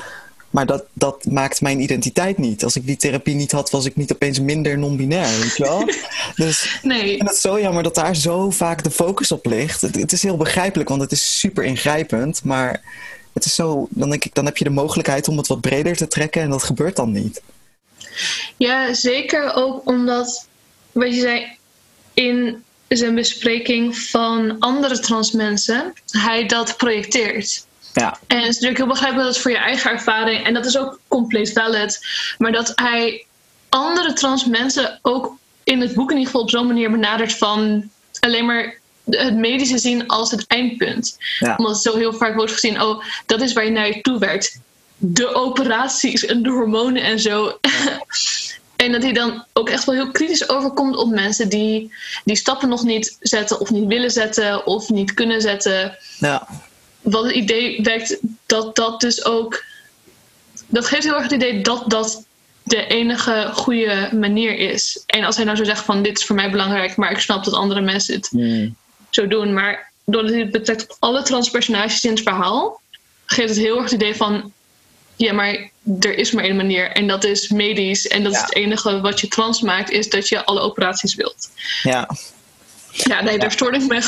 Maar 0.53 0.67
dat, 0.67 0.85
dat 0.93 1.25
maakt 1.25 1.61
mijn 1.61 1.81
identiteit 1.81 2.39
niet. 2.39 2.65
Als 2.65 2.77
ik 2.77 2.87
die 2.87 2.97
therapie 2.97 3.35
niet 3.35 3.53
had, 3.53 3.71
was 3.71 3.85
ik 3.85 3.97
niet 3.97 4.13
opeens 4.13 4.41
minder 4.41 4.79
non-binair, 4.79 5.41
weet 5.41 5.57
je 5.57 5.63
wel? 5.63 5.89
dus 6.47 6.79
nee. 6.83 7.19
en 7.19 7.27
het 7.27 7.35
is 7.35 7.41
zo 7.41 7.61
jammer 7.61 7.83
dat 7.83 7.95
daar 7.95 8.17
zo 8.17 8.51
vaak 8.51 8.83
de 8.83 8.91
focus 8.91 9.33
op 9.33 9.47
ligt. 9.47 9.81
Het, 9.81 9.95
het, 9.95 10.13
is 10.13 10.23
heel 10.23 10.37
begrijpelijk, 10.37 10.89
want 10.89 11.01
het 11.01 11.13
is 11.13 11.39
super 11.39 11.65
ingrijpend. 11.65 12.45
Maar 12.45 12.81
het 13.33 13.45
is 13.45 13.55
zo, 13.55 13.87
dan 13.91 14.11
denk 14.11 14.25
ik, 14.25 14.35
dan 14.35 14.45
heb 14.45 14.57
je 14.57 14.65
de 14.65 14.71
mogelijkheid 14.71 15.29
om 15.29 15.37
het 15.37 15.47
wat 15.47 15.61
breder 15.61 15.97
te 15.97 16.09
trekken 16.09 16.43
en 16.43 16.51
dat 16.51 16.63
gebeurt 16.63 16.97
dan 16.97 17.13
niet. 17.13 17.43
Ja, 18.57 18.95
zeker 18.95 19.55
ook 19.55 19.89
omdat, 19.89 20.47
wat 20.93 21.15
je 21.15 21.21
zei, 21.21 21.57
in 22.15 22.65
zijn 22.89 23.15
bespreking 23.15 23.99
van 23.99 24.59
andere 24.59 24.99
trans 24.99 25.33
mensen, 25.33 25.93
hij 26.11 26.47
dat 26.47 26.77
projecteert. 26.77 27.67
Ja. 27.93 28.19
En 28.27 28.37
het 28.37 28.49
is 28.49 28.55
natuurlijk 28.55 28.79
heel 28.79 28.87
begrijpelijk 28.87 29.25
dat 29.27 29.35
het 29.35 29.43
voor 29.43 29.51
je 29.51 29.57
eigen 29.57 29.91
ervaring, 29.91 30.47
en 30.47 30.55
dat 30.55 30.67
is 30.67 30.79
ook 30.79 30.99
compleet 31.09 31.53
valid, 31.53 32.07
maar 32.39 32.53
dat 32.53 32.73
hij 32.75 33.27
andere 33.69 34.13
trans 34.13 34.45
mensen 34.45 34.99
ook 35.03 35.37
in 35.65 35.81
het 35.81 35.95
boek 35.95 36.11
in 36.11 36.17
ieder 36.17 36.31
geval 36.33 36.43
op 36.43 36.51
zo'n 36.51 36.67
manier 36.67 36.91
benadert 36.91 37.37
van 37.37 37.91
alleen 38.21 38.47
maar 38.47 38.81
het 39.05 39.37
medische 39.37 39.79
zien 39.79 40.07
als 40.09 40.31
het 40.31 40.47
eindpunt. 40.47 41.17
Omdat 41.57 41.73
het 41.73 41.83
zo 41.83 41.97
heel 41.97 42.13
vaak 42.13 42.35
wordt 42.35 42.53
gezien, 42.53 42.83
oh, 42.83 43.05
dat 43.27 43.41
is 43.41 43.53
waar 43.53 43.65
je 43.65 43.71
naar 43.71 43.87
je 43.87 44.01
toe 44.01 44.19
werkt. 44.19 44.61
De 44.97 45.35
operaties 45.35 46.25
en 46.27 46.43
de 46.43 46.51
hormonen 46.51 47.03
en 47.03 47.21
zo. 47.21 47.59
en 48.77 48.93
dat 48.93 49.03
hij 49.03 49.13
dan 49.13 49.45
ook 49.53 49.69
echt 49.69 49.85
wel 49.85 49.95
heel 49.95 50.11
kritisch 50.11 50.49
overkomt 50.49 50.97
op 50.97 51.11
mensen 51.11 51.49
die 51.49 51.95
die 52.25 52.37
stappen 52.37 52.69
nog 52.69 52.83
niet 52.83 53.17
zetten 53.21 53.61
of 53.61 53.71
niet 53.71 53.87
willen 53.87 54.11
zetten 54.11 54.67
of 54.67 54.89
niet 54.89 55.15
kunnen 55.15 55.41
zetten. 55.41 55.97
Ja 56.19 56.49
wat 57.03 57.25
het 57.25 57.35
idee 57.35 57.83
wekt 57.83 58.19
dat 58.47 58.77
dat 58.77 59.01
dus 59.01 59.25
ook. 59.25 59.65
Dat 60.67 60.87
geeft 60.87 61.05
heel 61.05 61.15
erg 61.15 61.23
het 61.23 61.33
idee 61.33 61.61
dat 61.61 61.91
dat 61.91 62.25
de 62.63 62.87
enige 62.87 63.51
goede 63.53 64.09
manier 64.13 64.59
is. 64.59 65.03
En 65.07 65.25
als 65.25 65.37
hij 65.37 65.45
nou 65.45 65.57
zo 65.57 65.65
zegt 65.65 65.85
van 65.85 66.03
dit 66.03 66.19
is 66.19 66.25
voor 66.25 66.37
mij 66.37 66.51
belangrijk, 66.51 66.97
maar 66.97 67.11
ik 67.11 67.19
snap 67.19 67.45
dat 67.45 67.55
andere 67.55 67.81
mensen 67.81 68.15
het 68.15 68.29
hmm. 68.29 68.77
zo 69.11 69.27
doen. 69.27 69.53
Maar 69.53 69.91
doordat 70.05 70.31
hij 70.31 70.41
het 70.41 70.51
betrekt 70.51 70.83
op 70.83 70.97
alle 70.99 71.23
transpersonages 71.23 72.05
in 72.05 72.11
het 72.11 72.23
verhaal, 72.23 72.81
geeft 73.27 73.49
het 73.49 73.59
heel 73.59 73.77
erg 73.77 73.85
het 73.85 73.93
idee 73.93 74.17
van 74.17 74.53
ja, 75.17 75.33
maar 75.33 75.71
er 76.01 76.19
is 76.19 76.31
maar 76.31 76.45
één 76.45 76.57
manier 76.57 76.91
en 76.91 77.07
dat 77.07 77.25
is 77.25 77.49
medisch. 77.49 78.09
En 78.09 78.23
dat 78.23 78.33
is 78.33 78.41
het 78.41 78.55
enige 78.55 79.01
wat 79.01 79.21
je 79.21 79.29
trans 79.29 79.61
maakt, 79.61 79.91
is 79.91 80.11
dat 80.11 80.29
je 80.29 80.45
alle 80.45 80.61
operaties 80.61 81.15
wilt. 81.15 81.51
Ja. 81.83 82.09
Ja, 82.93 83.23
nee, 83.23 83.39
daar 83.39 83.53
stoor 83.53 83.75
ik 83.75 83.87
me. 83.87 84.01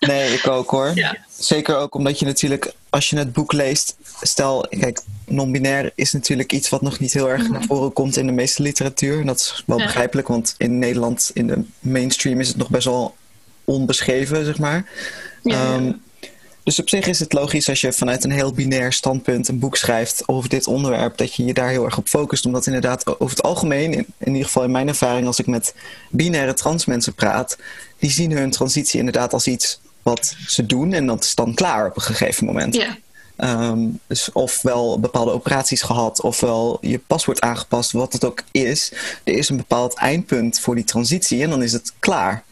nee, 0.00 0.32
ik 0.32 0.46
ook 0.46 0.70
hoor. 0.70 0.92
Ja. 0.94 1.16
Zeker 1.38 1.76
ook 1.76 1.94
omdat 1.94 2.18
je 2.18 2.24
natuurlijk, 2.24 2.72
als 2.90 3.10
je 3.10 3.16
het 3.16 3.32
boek 3.32 3.52
leest, 3.52 3.96
stel, 4.20 4.66
kijk, 4.80 5.00
non-binair 5.26 5.92
is 5.94 6.12
natuurlijk 6.12 6.52
iets 6.52 6.68
wat 6.68 6.82
nog 6.82 6.98
niet 6.98 7.12
heel 7.12 7.28
erg 7.28 7.42
mhm. 7.42 7.52
naar 7.52 7.64
voren 7.64 7.92
komt 7.92 8.16
in 8.16 8.26
de 8.26 8.32
meeste 8.32 8.62
literatuur. 8.62 9.20
En 9.20 9.26
dat 9.26 9.36
is 9.36 9.62
wel 9.66 9.78
begrijpelijk, 9.78 10.28
want 10.28 10.54
in 10.58 10.78
Nederland, 10.78 11.30
in 11.34 11.46
de 11.46 11.62
mainstream, 11.78 12.40
is 12.40 12.48
het 12.48 12.56
nog 12.56 12.68
best 12.68 12.84
wel 12.84 13.16
onbeschreven, 13.64 14.44
zeg 14.44 14.58
maar. 14.58 14.90
Ja, 15.42 15.74
ehm, 15.74 15.92
dus 16.64 16.78
op 16.78 16.88
zich 16.88 17.06
is 17.06 17.18
het 17.18 17.32
logisch 17.32 17.68
als 17.68 17.80
je 17.80 17.92
vanuit 17.92 18.24
een 18.24 18.30
heel 18.30 18.52
binair 18.52 18.92
standpunt 18.92 19.48
een 19.48 19.58
boek 19.58 19.76
schrijft 19.76 20.22
over 20.26 20.48
dit 20.48 20.66
onderwerp, 20.66 21.16
dat 21.16 21.34
je 21.34 21.44
je 21.44 21.54
daar 21.54 21.68
heel 21.68 21.84
erg 21.84 21.98
op 21.98 22.08
focust. 22.08 22.46
Omdat 22.46 22.66
inderdaad 22.66 23.20
over 23.20 23.36
het 23.36 23.42
algemeen, 23.44 23.92
in, 23.92 24.06
in 24.18 24.32
ieder 24.32 24.46
geval 24.46 24.64
in 24.64 24.70
mijn 24.70 24.88
ervaring 24.88 25.26
als 25.26 25.38
ik 25.38 25.46
met 25.46 25.74
binaire 26.10 26.54
trans 26.54 26.84
mensen 26.84 27.14
praat, 27.14 27.58
die 27.98 28.10
zien 28.10 28.32
hun 28.32 28.50
transitie 28.50 28.98
inderdaad 28.98 29.32
als 29.32 29.46
iets 29.46 29.80
wat 30.02 30.36
ze 30.46 30.66
doen 30.66 30.92
en 30.92 31.06
dat 31.06 31.24
is 31.24 31.34
dan 31.34 31.54
klaar 31.54 31.86
op 31.86 31.96
een 31.96 32.02
gegeven 32.02 32.46
moment. 32.46 32.74
Ja. 32.74 32.98
Um, 33.36 34.00
dus 34.06 34.32
ofwel 34.32 35.00
bepaalde 35.00 35.30
operaties 35.30 35.82
gehad, 35.82 36.20
ofwel 36.20 36.78
je 36.80 36.98
paswoord 36.98 37.40
aangepast, 37.40 37.92
wat 37.92 38.12
het 38.12 38.24
ook 38.24 38.42
is. 38.50 38.92
Er 39.24 39.34
is 39.34 39.48
een 39.48 39.56
bepaald 39.56 39.94
eindpunt 39.94 40.60
voor 40.60 40.74
die 40.74 40.84
transitie 40.84 41.42
en 41.42 41.50
dan 41.50 41.62
is 41.62 41.72
het 41.72 41.92
klaar. 41.98 42.44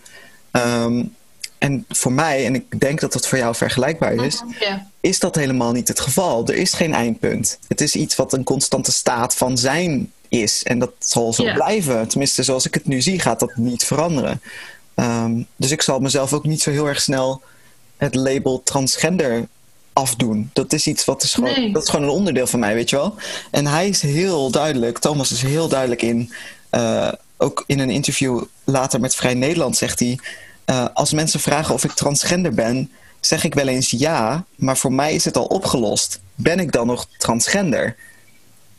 Um, 0.52 1.14
en 1.61 1.85
voor 1.88 2.12
mij, 2.12 2.47
en 2.47 2.55
ik 2.55 2.81
denk 2.81 3.00
dat 3.00 3.12
dat 3.12 3.26
voor 3.26 3.38
jou 3.38 3.55
vergelijkbaar 3.55 4.14
is, 4.14 4.43
is 5.00 5.19
dat 5.19 5.35
helemaal 5.35 5.73
niet 5.73 5.88
het 5.88 6.00
geval. 6.00 6.47
Er 6.47 6.55
is 6.55 6.73
geen 6.73 6.95
eindpunt. 6.95 7.59
Het 7.69 7.81
is 7.81 7.95
iets 7.95 8.17
wat 8.17 8.33
een 8.33 8.45
constante 8.45 8.93
staat 8.93 9.35
van 9.35 9.59
zijn 9.59 10.12
is. 10.29 10.62
En 10.62 10.79
dat 10.79 10.93
zal 10.99 11.33
zo 11.33 11.52
blijven. 11.52 12.09
Tenminste, 12.09 12.43
zoals 12.43 12.67
ik 12.67 12.75
het 12.75 12.87
nu 12.87 13.00
zie, 13.00 13.19
gaat 13.19 13.40
dat 13.40 13.57
niet 13.57 13.85
veranderen. 13.85 14.40
Ehm, 14.95 15.43
dus 15.57 15.71
ik 15.71 15.83
zal 15.83 15.99
mezelf 15.99 16.33
ook 16.33 16.45
niet 16.45 16.62
zo 16.62 16.71
heel 16.71 16.87
erg 16.87 17.00
snel 17.00 17.43
het 17.97 18.14
label 18.14 18.62
transgender 18.62 19.49
afdoen. 19.93 20.50
Dat 20.52 20.73
is 20.73 20.87
iets 20.87 21.05
wat 21.05 21.23
is 21.23 21.35
gewoon, 21.35 21.73
dat 21.73 21.83
is 21.83 21.88
gewoon 21.88 22.05
een 22.05 22.14
onderdeel 22.14 22.47
van 22.47 22.61
mij, 22.61 22.75
weet 22.75 22.90
je 22.90 22.97
wel. 22.97 23.14
En 23.50 23.67
hij 23.67 23.88
is 23.88 24.02
heel 24.02 24.50
duidelijk, 24.50 24.99
Thomas 24.99 25.33
is 25.33 25.43
heel 25.43 25.69
duidelijk 25.69 26.02
in, 26.02 26.33
uh, 26.71 27.12
ook 27.37 27.64
in 27.67 27.79
een 27.79 27.90
interview 27.90 28.43
later 28.64 29.00
met 29.00 29.14
Vrij 29.14 29.35
Nederland 29.35 29.76
zegt 29.76 29.99
hij, 29.99 30.19
uh, 30.67 30.87
als 30.95 31.12
mensen 31.12 31.40
vragen 31.40 31.75
of 31.75 31.85
ik 31.85 31.93
transgender 31.93 32.55
ben, 32.55 32.90
zeg 33.21 33.45
ik 33.45 33.55
wel 33.55 33.69
eens 33.69 33.90
ja, 33.90 34.45
maar 34.55 34.76
voor 34.76 34.93
mij 34.93 35.14
is 35.14 35.25
het 35.25 35.37
al 35.37 35.45
opgelost. 35.45 36.21
Ben 36.35 36.59
ik 36.59 36.73
dan 36.73 36.87
nog 36.87 37.07
transgender? 37.19 37.97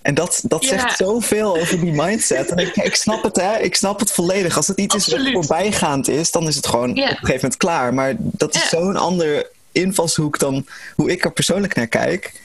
En 0.01 0.13
dat, 0.13 0.41
dat 0.43 0.65
zegt 0.65 0.97
zoveel 0.97 1.57
over 1.57 1.79
die 1.79 1.91
mindset. 1.91 2.49
En 2.49 2.57
ik, 2.57 2.75
ik 2.75 2.95
snap 2.95 3.23
het, 3.23 3.35
hè? 3.35 3.57
Ik 3.57 3.75
snap 3.75 3.99
het 3.99 4.11
volledig. 4.11 4.57
Als 4.57 4.67
het 4.67 4.77
iets 4.77 4.95
is 4.95 5.07
wat 5.07 5.31
voorbijgaand 5.31 6.07
is, 6.07 6.31
dan 6.31 6.47
is 6.47 6.55
het 6.55 6.67
gewoon 6.67 6.89
op 6.89 6.97
een 6.97 7.03
gegeven 7.03 7.33
moment 7.33 7.57
klaar. 7.57 7.93
Maar 7.93 8.15
dat 8.17 8.55
is 8.55 8.69
zo'n 8.69 8.95
andere 8.95 9.49
invalshoek 9.71 10.39
dan 10.39 10.65
hoe 10.95 11.11
ik 11.11 11.25
er 11.25 11.31
persoonlijk 11.31 11.75
naar 11.75 11.87
kijk. 11.87 12.41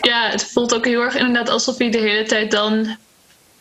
Ja, 0.00 0.30
het 0.30 0.44
voelt 0.44 0.74
ook 0.74 0.84
heel 0.84 1.00
erg 1.00 1.16
inderdaad 1.16 1.48
alsof 1.48 1.78
hij 1.78 1.90
de 1.90 1.98
hele 1.98 2.24
tijd 2.24 2.50
dan 2.50 2.96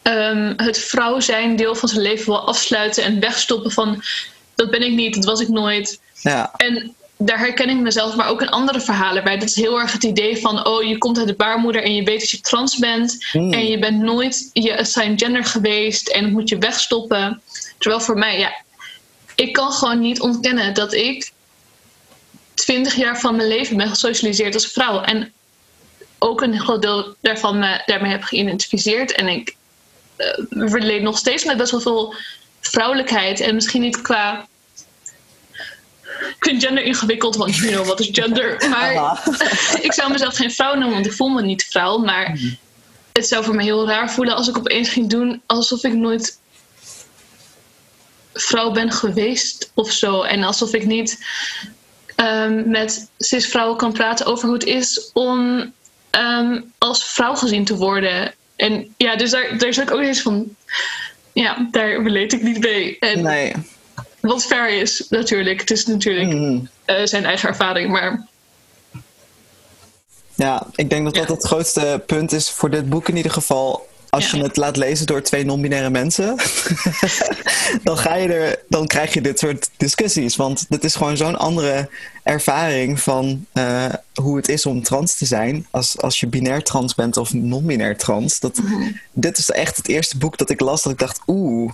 um, 0.08 0.54
het 0.58 0.78
vrouw 0.78 1.20
zijn 1.20 1.56
deel 1.56 1.76
van 1.76 1.90
zijn 1.90 2.02
leven 2.02 2.26
wil 2.26 2.48
afsluiten 2.48 3.04
en 3.04 3.20
wegstoppen 3.20 3.72
van 3.72 4.04
dat 4.56 4.72
ben 4.72 4.82
ik 4.82 4.94
niet, 4.94 5.16
dat 5.16 5.26
was 5.26 5.42
ik 5.42 5.48
nooit. 5.48 6.00
Ja. 6.22 6.52
En 6.56 6.96
daar 7.18 7.40
herken 7.40 7.70
ik 7.70 7.78
mezelf, 7.78 8.16
maar 8.16 8.30
ook 8.30 8.42
in 8.42 8.50
andere 8.50 8.82
verhalen 8.82 9.24
bij. 9.24 9.38
Dat 9.38 9.50
is 9.50 9.56
heel 9.56 9.80
erg 9.80 9.92
het 9.92 10.04
idee 10.04 10.38
van, 10.38 10.68
oh, 10.68 10.84
je 10.84 10.98
komt 10.98 11.18
uit 11.18 11.28
de 11.28 11.36
baarmoeder 11.36 11.84
en 11.84 11.96
je 11.96 12.04
weet 12.04 12.20
dat 12.20 12.30
je 12.30 12.42
trans 12.42 12.78
bent. 12.78 13.26
Hmm. 13.32 13.54
En 13.54 13.68
je 13.68 13.80
bent 13.80 14.02
nooit 14.02 14.50
je 14.54 14.78
assigned 14.78 15.22
gender 15.22 15.46
geweest 15.46 16.08
en 16.08 16.24
dat 16.24 16.32
moet 16.32 16.50
je 16.50 16.58
wegstoppen. 16.58 17.42
Terwijl 17.78 18.02
voor 18.02 18.18
mij, 18.18 18.40
ja, 18.40 18.56
ik 19.36 19.54
kan 19.54 19.72
gewoon 19.72 20.00
niet 20.00 20.22
ontkennen 20.22 20.74
dat 20.74 20.94
ik 20.94 21.32
twintig 22.54 22.96
jaar 22.96 23.20
van 23.20 23.36
mijn 23.36 23.48
leven 23.48 23.78
ben 23.78 23.90
gesocialiseerd 23.90 24.54
als 24.54 24.68
vrouw. 24.68 25.02
En 25.02 25.32
ook 26.20 26.42
een 26.42 26.60
groot 26.60 26.82
deel 26.82 27.16
daarvan 27.22 27.60
me 27.60 27.82
daarmee 27.86 28.12
heb 28.12 28.24
geïdentificeerd. 28.24 29.12
En 29.12 29.28
ik 29.28 29.56
uh, 30.18 30.70
verleed 30.70 31.02
nog 31.02 31.18
steeds 31.18 31.46
met 31.46 31.58
best 31.58 31.72
wel 31.72 31.82
veel 31.82 32.16
vrouwelijkheid. 32.60 33.40
En 33.40 33.56
misschien 33.56 33.82
niet 33.82 34.02
qua 34.02 34.48
ik 36.20 36.38
vind 36.40 36.64
gender 36.64 36.84
ingewikkeld, 36.84 37.36
want 37.36 37.56
you 37.56 37.72
know, 37.72 37.86
wat 37.86 38.00
is 38.00 38.10
gender? 38.12 38.56
Maar 38.70 39.24
ik 39.88 39.94
zou 39.94 40.12
mezelf 40.12 40.36
geen 40.36 40.52
vrouw 40.52 40.74
noemen, 40.74 40.94
want 40.94 41.06
ik 41.06 41.14
voel 41.14 41.30
me 41.30 41.42
niet 41.42 41.64
vrouw. 41.64 41.98
Maar 41.98 42.32
mhm. 42.32 42.54
het 43.14 43.28
zou 43.28 43.44
voor 43.44 43.56
me 43.56 43.64
heel 43.64 43.88
raar 43.88 44.12
voelen 44.12 44.36
als 44.36 44.48
ik 44.48 44.58
opeens 44.58 44.90
ging 44.90 45.10
doen 45.10 45.42
alsof 45.46 45.84
ik 45.84 45.94
nooit 45.94 46.40
vrouw 48.34 48.72
ben 48.72 48.92
geweest 48.92 49.72
of 49.74 49.92
zo. 49.92 50.22
En 50.22 50.44
alsof 50.44 50.74
ik 50.74 50.86
niet 50.86 51.26
um, 52.16 52.70
met 52.70 53.10
cis-vrouwen 53.18 53.78
kan 53.78 53.94
praten 53.94 54.26
over 54.26 54.46
hoe 54.46 54.58
het 54.58 54.66
is 54.66 55.10
om 55.14 55.72
ehm, 56.10 56.62
als 56.78 57.04
vrouw 57.04 57.36
gezien 57.36 57.66
te 57.66 57.76
worden. 57.76 58.34
En 58.58 58.94
ja, 58.98 59.16
dus 59.16 59.32
daar, 59.32 59.58
daar 59.58 59.70
is 59.70 59.82
ook 59.82 60.00
eens 60.00 60.22
van. 60.22 60.56
Ja, 61.34 61.68
daar 61.72 62.04
relate 62.04 62.36
ik 62.36 62.42
niet 62.42 62.60
mee. 62.60 63.00
En, 63.00 63.22
nee. 63.22 63.54
Wat 64.20 64.46
fair 64.46 64.70
is, 64.70 65.06
natuurlijk. 65.10 65.60
Het 65.60 65.72
is 65.72 65.86
natuurlijk 65.86 66.32
mm. 66.32 66.70
uh, 66.86 66.96
zijn 67.04 67.26
eigen 67.26 67.50
ervaring, 67.50 67.92
maar... 67.92 68.28
Ja, 70.36 70.68
ik 70.76 70.90
denk 70.90 71.06
dat 71.06 71.16
dat 71.16 71.28
het 71.28 71.46
grootste 71.46 72.04
punt 72.06 72.32
is 72.32 72.50
voor 72.50 72.70
dit 72.70 72.90
boek 72.90 73.08
in 73.08 73.16
ieder 73.16 73.32
geval. 73.32 73.88
Als 74.18 74.32
je 74.32 74.44
het 74.44 74.58
laat 74.58 74.78
lezen 74.78 75.06
door 75.06 75.22
twee 75.22 75.46
non-binaire 75.46 75.90
mensen, 75.90 76.36
dan, 77.84 77.98
ga 77.98 78.16
je 78.16 78.34
er, 78.34 78.60
dan 78.70 78.88
krijg 78.88 79.14
je 79.14 79.22
dit 79.22 79.40
soort 79.40 79.70
discussies. 79.78 80.36
Want 80.36 80.66
dit 80.70 80.84
is 80.84 80.96
gewoon 80.96 81.18
zo'n 81.18 81.36
andere 81.36 81.90
ervaring 82.24 83.00
van 83.00 83.46
uh, 83.54 83.86
hoe 84.14 84.38
het 84.38 84.50
is 84.50 84.66
om 84.66 84.84
trans 84.84 85.16
te 85.16 85.26
zijn. 85.26 85.68
Als, 85.72 86.02
als 86.02 86.20
je 86.20 86.28
binair 86.28 86.64
trans 86.64 86.96
bent 86.96 87.18
of 87.18 87.34
non-binair 87.34 87.98
trans. 87.98 88.40
Dat, 88.40 88.58
mm. 88.58 89.00
Dit 89.12 89.38
is 89.38 89.50
echt 89.50 89.78
het 89.78 89.88
eerste 89.88 90.18
boek 90.18 90.38
dat 90.38 90.50
ik 90.50 90.60
las 90.60 90.84
dat 90.84 90.92
ik 90.92 91.00
dacht, 91.00 91.20
oeh, 91.28 91.72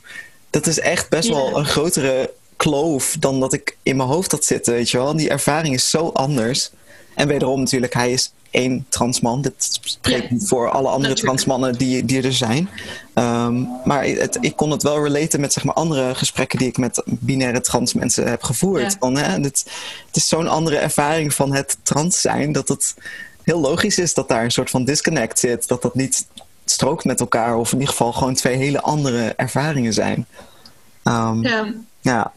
dat 0.50 0.68
is 0.68 0.80
echt 0.80 1.10
best 1.10 1.30
wel 1.30 1.58
een 1.58 1.66
grotere 1.66 2.34
kloof 2.58 3.16
dan 3.20 3.40
dat 3.40 3.54
ik 3.54 3.78
in 3.84 3.96
mijn 3.96 4.10
hoofd 4.10 4.32
had 4.32 4.46
zitten, 4.46 4.74
weet 4.74 4.90
je 4.90 4.98
wel. 4.98 5.16
Die 5.16 5.30
ervaring 5.30 5.74
is 5.74 5.90
zo 5.90 6.08
anders. 6.08 6.72
En 7.16 7.28
wederom 7.28 7.60
natuurlijk, 7.60 7.94
hij 7.94 8.12
is 8.12 8.32
één 8.54 8.86
transman. 8.90 9.42
Dit 9.42 9.80
spreekt 9.82 10.32
niet 10.32 10.48
voor 10.48 10.70
alle 10.70 10.90
andere 10.90 11.14
transmannen 11.14 11.78
die, 11.78 12.06
die 12.06 12.22
er 12.22 12.34
zijn. 12.34 12.70
Um, 13.16 13.70
maar 13.84 14.06
het, 14.06 14.38
ik 14.42 14.56
kon 14.56 14.72
het 14.72 14.84
wel 14.84 15.04
relaten 15.04 15.40
met 15.40 15.54
zeg 15.54 15.64
maar, 15.64 15.76
andere 15.76 16.16
gesprekken 16.16 16.60
die 16.60 16.68
ik 16.68 16.78
met 16.78 17.02
binaire 17.06 17.62
trans 17.62 17.94
mensen 17.94 18.28
heb 18.28 18.44
gevoerd. 18.44 18.96
Van, 19.00 19.18
hè, 19.18 19.42
het, 19.42 19.66
het 20.08 20.16
is 20.16 20.28
zo'n 20.28 20.48
andere 20.48 20.78
ervaring 20.78 21.34
van 21.34 21.54
het 21.54 21.78
trans 21.84 22.22
zijn 22.22 22.52
dat 22.52 22.68
het 22.68 22.96
heel 23.44 23.60
logisch 23.60 23.98
is 23.98 24.14
dat 24.14 24.28
daar 24.28 24.44
een 24.44 24.52
soort 24.52 24.70
van 24.70 24.86
disconnect 24.86 25.40
zit. 25.40 25.68
Dat 25.68 25.82
dat 25.82 25.96
niet 25.96 26.26
strookt 26.66 27.04
met 27.04 27.20
elkaar, 27.20 27.56
of 27.56 27.72
in 27.72 27.80
ieder 27.80 27.92
geval 27.92 28.14
gewoon 28.14 28.36
twee 28.36 28.56
hele 28.56 28.82
andere 28.82 29.34
ervaringen 29.36 29.94
zijn. 29.94 30.28
Um, 31.04 31.44
ja. 31.44 31.74
ja. 32.02 32.32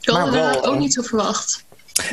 Ik 0.00 0.10
had 0.12 0.54
het 0.54 0.66
ook 0.66 0.78
niet 0.78 0.94
zo 0.94 1.02
verwacht. 1.02 1.64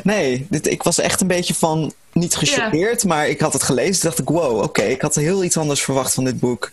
Nee, 0.03 0.47
dit, 0.49 0.67
ik 0.67 0.83
was 0.83 0.99
echt 0.99 1.21
een 1.21 1.27
beetje 1.27 1.53
van 1.53 1.93
niet 2.13 2.35
gechoqueerd, 2.35 3.03
maar 3.03 3.27
ik 3.27 3.39
had 3.39 3.53
het 3.53 3.63
gelezen 3.63 3.93
en 3.93 4.07
dacht 4.07 4.19
ik, 4.19 4.29
wow, 4.29 4.61
oké, 4.61 4.81
ik 4.81 5.01
had 5.01 5.15
heel 5.15 5.43
iets 5.43 5.57
anders 5.57 5.83
verwacht 5.83 6.13
van 6.13 6.23
dit 6.23 6.39
boek. 6.39 6.71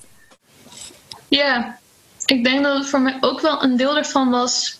Ja, 1.28 1.78
ik 2.26 2.44
denk 2.44 2.64
dat 2.64 2.78
het 2.78 2.88
voor 2.88 3.00
mij 3.00 3.16
ook 3.20 3.40
wel 3.40 3.62
een 3.62 3.76
deel 3.76 3.96
ervan 3.96 4.30
was. 4.30 4.78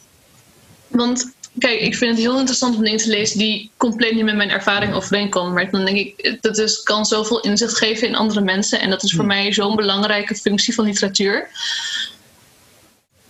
Want 0.89 1.33
kijk, 1.59 1.81
ik 1.81 1.97
vind 1.97 2.11
het 2.11 2.21
heel 2.21 2.39
interessant 2.39 2.77
om 2.77 2.85
dingen 2.85 2.99
te 2.99 3.09
lezen 3.09 3.39
die 3.39 3.71
compleet 3.77 4.15
niet 4.15 4.25
met 4.25 4.37
mijn 4.37 4.51
ervaring 4.51 4.95
overeenkomen. 4.95 5.53
Maar 5.53 5.71
dan 5.71 5.85
denk 5.85 5.97
ik, 5.97 6.39
dat 6.41 6.59
is, 6.59 6.83
kan 6.83 7.05
zoveel 7.05 7.41
inzicht 7.41 7.77
geven 7.77 8.09
in 8.09 8.15
andere 8.15 8.41
mensen. 8.41 8.81
En 8.81 8.91
dat 8.91 9.03
is 9.03 9.11
voor 9.11 9.25
hmm. 9.25 9.29
mij 9.29 9.53
zo'n 9.53 9.77
belangrijke 9.77 10.35
functie 10.35 10.75
van 10.75 10.85
literatuur. 10.85 11.49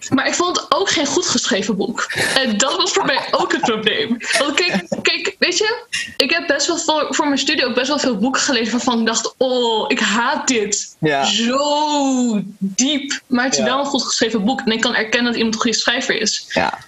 Maar 0.08 0.26
ik 0.26 0.34
vond 0.34 0.60
het 0.60 0.66
ook 0.68 0.90
geen 0.90 1.06
goed 1.06 1.26
geschreven 1.26 1.76
boek. 1.76 2.12
En 2.34 2.58
dat 2.58 2.76
was 2.76 2.92
voor 2.92 3.04
mij 3.04 3.28
ook 3.30 3.52
het 3.52 3.60
probleem. 3.60 4.16
Want 4.38 4.54
kijk, 4.54 4.86
kijk 5.02 5.36
weet 5.38 5.58
je, 5.58 5.84
ik 6.16 6.30
heb 6.30 6.46
best 6.46 6.66
wel 6.66 6.78
voor, 6.78 7.06
voor 7.10 7.26
mijn 7.26 7.38
studie 7.38 7.66
ook 7.66 7.74
best 7.74 7.88
wel 7.88 7.98
veel 7.98 8.18
boeken 8.18 8.40
gelezen 8.40 8.72
waarvan 8.72 9.00
ik 9.00 9.06
dacht: 9.06 9.34
oh, 9.36 9.84
ik 9.88 9.98
haat 9.98 10.48
dit. 10.48 10.96
Ja. 10.98 11.24
Zo 11.24 12.42
diep. 12.58 13.20
Maar 13.26 13.44
het 13.44 13.58
is 13.58 13.64
wel 13.64 13.78
een 13.78 13.84
goed 13.84 14.02
geschreven 14.02 14.44
boek. 14.44 14.60
En 14.60 14.72
ik 14.72 14.80
kan 14.80 14.94
erkennen 14.94 15.24
dat 15.24 15.36
iemand 15.36 15.54
een 15.54 15.60
goede 15.60 15.76
schrijver 15.76 16.20
is. 16.20 16.46
Ja. 16.48 16.78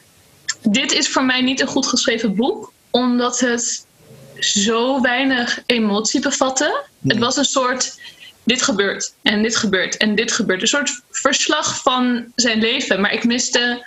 Dit 0.62 0.92
is 0.92 1.08
voor 1.08 1.24
mij 1.24 1.40
niet 1.40 1.60
een 1.60 1.66
goed 1.66 1.86
geschreven 1.86 2.34
boek, 2.34 2.72
omdat 2.90 3.40
het 3.40 3.86
zo 4.38 5.00
weinig 5.00 5.62
emotie 5.66 6.20
bevatte. 6.20 6.84
Het 7.06 7.18
was 7.18 7.36
een 7.36 7.44
soort 7.44 7.94
dit 8.44 8.62
gebeurt 8.62 9.14
en 9.22 9.42
dit 9.42 9.56
gebeurt 9.56 9.96
en 9.96 10.14
dit 10.14 10.32
gebeurt. 10.32 10.60
Een 10.60 10.68
soort 10.68 11.00
verslag 11.10 11.82
van 11.82 12.32
zijn 12.34 12.58
leven. 12.58 13.00
Maar 13.00 13.12
ik 13.12 13.24
miste, 13.24 13.86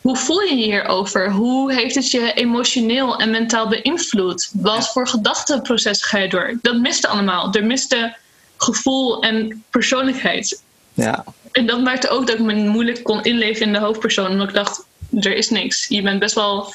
hoe 0.00 0.16
voel 0.16 0.40
je 0.40 0.56
je 0.56 0.64
hierover? 0.64 1.30
Hoe 1.30 1.72
heeft 1.72 1.94
het 1.94 2.10
je 2.10 2.32
emotioneel 2.32 3.18
en 3.18 3.30
mentaal 3.30 3.68
beïnvloed? 3.68 4.50
Wat 4.52 4.92
voor 4.92 5.08
gedachteproces 5.08 6.02
ga 6.04 6.18
je 6.18 6.28
door? 6.28 6.58
Dat 6.62 6.76
miste 6.76 7.08
allemaal. 7.08 7.54
Er 7.54 7.64
miste 7.64 8.16
gevoel 8.56 9.22
en 9.22 9.64
persoonlijkheid. 9.70 10.62
Ja. 10.94 11.24
En 11.52 11.66
dat 11.66 11.80
maakte 11.80 12.08
ook 12.08 12.26
dat 12.26 12.38
ik 12.38 12.44
me 12.44 12.54
moeilijk 12.54 13.04
kon 13.04 13.22
inleven 13.22 13.66
in 13.66 13.72
de 13.72 13.78
hoofdpersoon. 13.78 14.30
Omdat 14.30 14.48
ik 14.48 14.54
dacht, 14.54 14.84
er 15.20 15.36
is 15.36 15.50
niks. 15.50 15.86
Je 15.88 16.02
bent 16.02 16.18
best 16.18 16.34
wel 16.34 16.74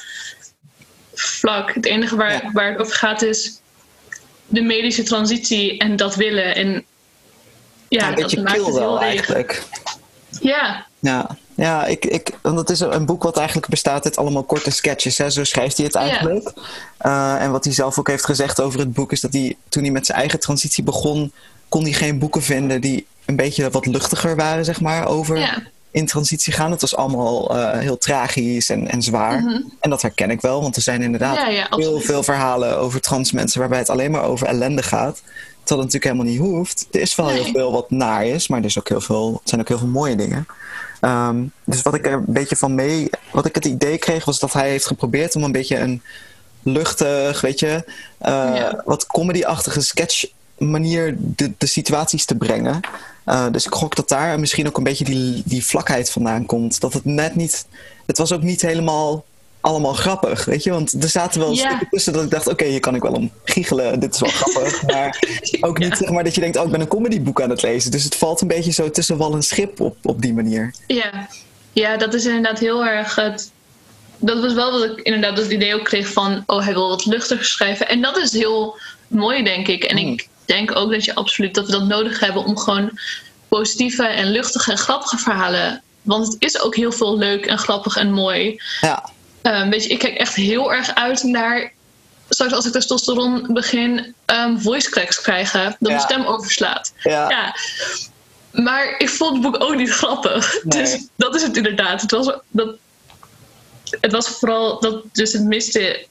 vlak. 1.14 1.74
Het 1.74 1.86
enige 1.86 2.16
waar, 2.16 2.50
waar 2.54 2.72
het 2.72 2.80
over 2.80 2.96
gaat 2.96 3.22
is 3.22 3.62
de 4.48 4.62
medische 4.62 5.04
transitie 5.04 5.78
en 5.78 5.96
dat 5.96 6.16
willen. 6.16 6.56
En 6.56 6.86
ja, 7.94 8.10
een 8.10 8.16
beetje 8.16 8.44
kill 8.44 8.74
wel 8.74 9.02
eigenlijk. 9.02 9.64
Ja. 10.40 10.86
Ja, 11.00 11.38
ja 11.56 11.86
ik, 11.86 12.06
ik, 12.06 12.38
want 12.42 12.58
het 12.58 12.70
is 12.70 12.80
een 12.80 13.06
boek 13.06 13.24
wat 13.24 13.38
eigenlijk 13.38 13.68
bestaat 13.68 14.06
uit 14.06 14.18
allemaal 14.18 14.44
korte 14.44 14.72
sketches. 14.72 15.18
Hè? 15.18 15.30
Zo 15.30 15.44
schrijft 15.44 15.78
hij 15.78 15.86
het 15.86 15.96
eigenlijk. 15.96 16.52
Ja. 17.00 17.38
Uh, 17.38 17.44
en 17.44 17.52
wat 17.52 17.64
hij 17.64 17.74
zelf 17.74 18.00
ook 18.00 18.08
heeft 18.08 18.26
gezegd 18.26 18.62
over 18.62 18.80
het 18.80 18.94
boek 18.94 19.12
is 19.12 19.22
dat 19.22 19.34
hij 19.34 19.56
toen 19.70 19.84
hij 19.84 19.92
met 19.92 20.06
zijn 20.06 20.18
eigen 20.18 20.40
transitie 20.40 20.84
begon, 20.84 21.32
kon 21.70 21.84
hij 21.84 21.94
geen 21.94 22.20
boeken 22.20 22.42
vinden 22.42 22.82
die 22.82 23.06
een 23.26 23.36
beetje 23.36 23.70
wat 23.70 23.86
luchtiger 23.86 24.36
waren, 24.36 24.66
zeg 24.66 24.82
maar, 24.82 25.08
over 25.08 25.38
ja. 25.38 25.64
in 25.92 26.06
transitie 26.06 26.54
gaan. 26.54 26.72
Het 26.72 26.82
was 26.82 26.96
allemaal 26.96 27.58
uh, 27.58 27.78
heel 27.78 27.98
tragisch 27.98 28.70
en, 28.70 28.88
en 28.88 29.02
zwaar. 29.02 29.40
Mm 29.40 29.48
-hmm. 29.48 29.74
En 29.80 29.90
dat 29.90 30.02
herken 30.02 30.30
ik 30.30 30.42
wel, 30.42 30.62
want 30.62 30.76
er 30.76 30.82
zijn 30.82 31.02
inderdaad 31.02 31.52
ja, 31.52 31.68
heel 31.70 32.00
veel 32.00 32.24
verhalen 32.24 32.78
over 32.78 33.02
trans 33.02 33.32
mensen 33.32 33.60
waarbij 33.60 33.80
het 33.80 33.90
alleen 33.90 34.12
maar 34.12 34.24
over 34.24 34.48
ellende 34.48 34.84
gaat. 34.84 35.22
Terwijl 35.64 35.88
het 35.88 35.94
natuurlijk 35.94 36.04
helemaal 36.04 36.48
niet 36.48 36.58
hoeft. 36.58 36.88
Er 36.92 37.00
is 37.00 37.16
wel 37.16 37.28
heel 37.28 37.46
veel 37.46 37.72
wat 37.72 37.92
naar 37.92 38.26
is, 38.26 38.48
maar 38.48 38.60
er, 38.60 38.66
is 38.66 38.80
ook 38.80 38.90
heel 38.90 39.02
veel, 39.02 39.42
zijn 39.44 39.62
ook 39.62 39.68
heel 39.68 39.78
veel 39.78 39.88
mooie 39.88 40.16
dingen. 40.16 40.48
Um, 41.02 41.52
dus 41.64 41.82
wat 41.82 41.94
ik 41.94 42.06
er 42.06 42.14
een 42.14 42.26
beetje 42.28 42.56
van 42.56 42.76
mee, 42.76 43.10
wat 43.32 43.46
ik 43.46 43.56
het 43.56 43.66
idee 43.66 43.98
kreeg, 43.98 44.26
was 44.26 44.40
dat 44.40 44.54
hij 44.54 44.70
heeft 44.70 44.86
geprobeerd 44.86 45.36
om 45.36 45.44
een 45.44 45.52
beetje 45.52 45.78
een 45.78 46.02
luchtig, 46.64 47.42
weet 47.42 47.60
je, 47.60 47.84
uh, 47.86 48.56
ja. 48.56 48.82
wat 48.86 49.08
comedy-achtige 49.08 49.82
sketch 49.82 50.26
manier 50.58 51.16
de, 51.18 51.52
de 51.58 51.66
situaties 51.66 52.26
te 52.26 52.36
brengen. 52.36 52.80
Uh, 53.26 53.46
dus 53.52 53.66
ik 53.66 53.74
gok 53.74 53.96
dat 53.96 54.10
daar 54.10 54.40
misschien 54.40 54.68
ook 54.68 54.78
een 54.78 54.84
beetje 54.84 55.06
die, 55.06 55.42
die 55.46 55.66
vlakheid 55.66 56.12
vandaan 56.12 56.46
komt. 56.46 56.80
Dat 56.80 56.94
het 56.94 57.06
net 57.06 57.36
niet. 57.36 57.66
Het 58.06 58.18
was 58.18 58.32
ook 58.32 58.42
niet 58.42 58.62
helemaal 58.62 59.26
allemaal 59.64 59.94
grappig, 59.94 60.46
weet 60.46 60.64
je? 60.64 60.72
Want 60.72 61.04
er 61.04 61.10
zaten 61.10 61.40
wel 61.40 61.52
ja. 61.52 61.66
stukken 61.66 61.88
tussen 61.90 62.14
dat 62.14 62.24
ik 62.24 62.30
dacht, 62.30 62.48
oké, 62.48 62.66
hier 62.66 62.80
kan 62.80 62.96
ik 62.96 63.02
wel 63.02 63.12
om 63.12 63.32
giechelen, 63.44 64.00
dit 64.00 64.14
is 64.14 64.20
wel 64.20 64.30
grappig. 64.42 64.84
Maar 64.84 65.24
ook 65.62 65.78
niet 65.78 65.98
zeg 65.98 66.10
maar 66.10 66.24
dat 66.24 66.36
je 66.36 66.42
denkt, 66.42 66.58
oh, 66.58 66.66
ik 66.66 66.72
ben 66.72 66.82
een 66.82 66.88
comedyboek 66.88 67.42
aan 67.42 67.50
het 67.50 67.62
lezen. 67.62 67.92
Dus 67.92 68.04
het 68.04 68.16
valt 68.16 68.42
een 68.42 68.48
beetje 68.48 68.72
zo 68.72 68.90
tussen 68.90 69.18
wal 69.18 69.34
en 69.34 69.44
schip 69.44 69.80
op, 69.80 69.98
op 70.02 70.22
die 70.22 70.34
manier. 70.34 70.74
Ja. 70.88 71.28
ja, 71.74 71.98
dat 71.98 72.14
is 72.14 72.26
inderdaad 72.26 72.60
heel 72.60 72.86
erg 72.86 73.16
het... 73.16 73.52
Dat 74.18 74.42
was 74.42 74.54
wel 74.54 74.72
wat 74.72 74.84
ik 74.84 75.00
inderdaad 75.00 75.38
het 75.38 75.52
idee 75.52 75.76
ook 75.76 75.84
kreeg 75.84 76.08
van, 76.08 76.44
oh, 76.46 76.64
hij 76.64 76.74
wil 76.74 76.90
wat 76.90 77.06
luchtiger 77.06 77.46
schrijven. 77.46 77.88
En 77.88 78.02
dat 78.02 78.18
is 78.18 78.32
heel 78.32 78.78
mooi, 79.08 79.44
denk 79.44 79.68
ik. 79.68 79.84
En 79.84 79.98
ik 79.98 80.06
hmm. 80.06 80.20
denk 80.46 80.76
ook 80.76 80.92
dat 80.92 81.06
je 81.06 81.16
absoluut 81.16 81.56
dat 81.56 81.66
we 81.66 81.72
dat 81.72 81.88
nodig 81.88 82.20
hebben 82.20 82.46
om 82.46 82.58
gewoon 82.58 83.00
positieve 83.48 84.06
en 84.06 84.32
luchtige 84.32 84.72
en 84.72 84.78
grappige 84.78 85.18
verhalen. 85.18 85.82
Want 86.02 86.28
het 86.28 86.36
is 86.40 86.62
ook 86.62 86.76
heel 86.76 86.92
veel 86.92 87.18
leuk 87.18 87.46
en 87.46 87.58
grappig 87.58 87.96
en 87.96 88.12
mooi. 88.12 88.62
Ja. 88.82 89.10
Um, 89.44 89.70
weet 89.70 89.84
je, 89.84 89.90
ik 89.90 90.00
kijk 90.00 90.16
echt 90.18 90.36
heel 90.36 90.74
erg 90.74 90.96
uit 90.96 91.24
naar 91.24 91.72
straks 92.30 92.54
als 92.54 92.66
ik 92.66 92.72
testosteron 92.72 93.54
begin 93.54 94.16
um, 94.26 94.62
voice 94.62 94.90
cracks 94.90 95.22
krijgen, 95.22 95.64
dat 95.64 95.92
mijn 95.92 96.00
stem 96.00 96.26
overslaat. 96.26 96.94
Ja. 97.04 97.30
ja. 97.30 97.56
Maar 98.52 98.96
ik 98.98 99.10
vond 99.10 99.34
het 99.34 99.42
boek 99.42 99.64
ook 99.64 99.76
niet 99.76 99.90
grappig. 99.90 100.60
Dus 100.64 101.08
dat 101.16 101.36
is 101.36 101.42
het 101.42 101.58
inderdaad. 101.58 102.02
Het 102.02 102.12
was, 102.12 102.34
dat, 102.50 102.76
het 104.02 104.12
was 104.12 104.28
vooral 104.28 104.80
dat 104.80 105.04
dus 105.12 105.34
het 105.34 105.44
miste. 105.44 106.06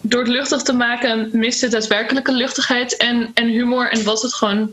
Door 0.00 0.20
het 0.20 0.28
luchtig 0.28 0.62
te 0.62 0.72
maken 0.72 1.28
miste 1.32 1.64
het 1.64 1.74
daadwerkelijke 1.74 2.32
luchtigheid 2.32 2.96
en, 2.96 3.30
en 3.34 3.46
humor 3.46 3.90
en 3.90 4.04
was 4.04 4.22
het 4.22 4.34
gewoon 4.34 4.72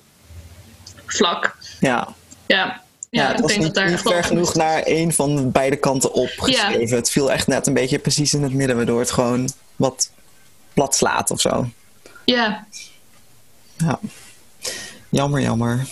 vlak. 1.05 1.55
Ja. 1.79 2.13
Ja. 2.45 2.82
Ja, 3.13 3.31
het 3.31 3.39
was 3.39 3.57
niet, 3.57 3.85
niet 3.85 4.01
ver 4.01 4.23
genoeg 4.23 4.53
naar 4.55 4.81
één 4.81 5.13
van 5.13 5.51
beide 5.51 5.75
kanten 5.75 6.13
op 6.13 6.29
geschreven. 6.37 6.97
Het 6.97 7.09
viel 7.09 7.31
echt 7.31 7.47
net 7.47 7.67
een 7.67 7.73
beetje 7.73 7.99
precies 7.99 8.33
in 8.33 8.43
het 8.43 8.53
midden, 8.53 8.75
waardoor 8.75 8.99
het 8.99 9.11
gewoon 9.11 9.49
wat 9.75 10.09
plat 10.73 10.95
slaat 10.95 11.31
of 11.31 11.41
zo. 11.41 11.67
Ja. 12.25 12.65
Ja. 13.77 13.99
Jammer, 15.09 15.41
jammer. 15.41 15.87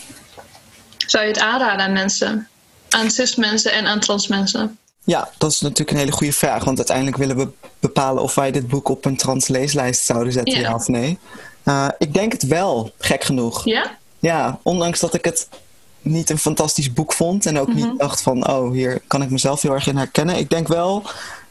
Zou 0.98 1.24
je 1.24 1.30
het 1.30 1.40
aanraden 1.40 1.86
aan 1.86 1.94
mensen? 1.94 2.48
Aan 2.90 3.12
cis 3.12 3.36
mensen 3.36 3.74
en 3.74 3.86
aan 3.86 4.00
trans 4.00 4.28
mensen? 4.28 4.78
Ja, 5.04 5.30
dat 5.38 5.52
is 5.52 5.62
natuurlijk 5.62 5.92
een 5.92 5.98
hele 5.98 6.12
goede 6.12 6.34
vraag. 6.34 6.64
Want 6.64 6.78
uiteindelijk 6.78 7.18
willen 7.18 7.38
we 7.38 7.50
bepalen 7.80 8.24
of 8.24 8.36
wij 8.36 8.52
dit 8.52 8.68
boek 8.68 8.90
op 8.90 9.06
een 9.06 9.18
trans 9.18 9.48
leeslijst 9.48 10.06
zouden 10.06 10.34
zetten, 10.34 10.60
ja, 10.60 10.74
of 10.74 10.88
nee. 10.88 11.20
Uh, 11.66 11.88
ik 11.98 12.14
denk 12.14 12.32
het 12.32 12.44
wel, 12.44 12.92
gek 12.98 13.24
genoeg. 13.24 13.66
Ja? 13.66 13.98
Ja, 14.20 14.60
ondanks 14.64 15.00
dat 15.00 15.14
ik 15.14 15.26
het 15.26 15.48
niet 16.02 16.30
een 16.30 16.38
fantastisch 16.38 16.94
boek 16.94 17.14
vond. 17.14 17.46
En 17.46 17.60
ook 17.60 17.74
niet 17.74 17.86
mhm. 17.86 17.98
dacht 17.98 18.22
van, 18.22 18.48
oh, 18.48 18.72
hier 18.72 19.02
kan 19.08 19.22
ik 19.22 19.30
mezelf 19.30 19.62
heel 19.62 19.74
erg 19.74 19.88
in 19.88 19.98
herkennen. 19.98 20.38
Ik 20.38 20.50
denk 20.50 20.68
wel 20.68 21.04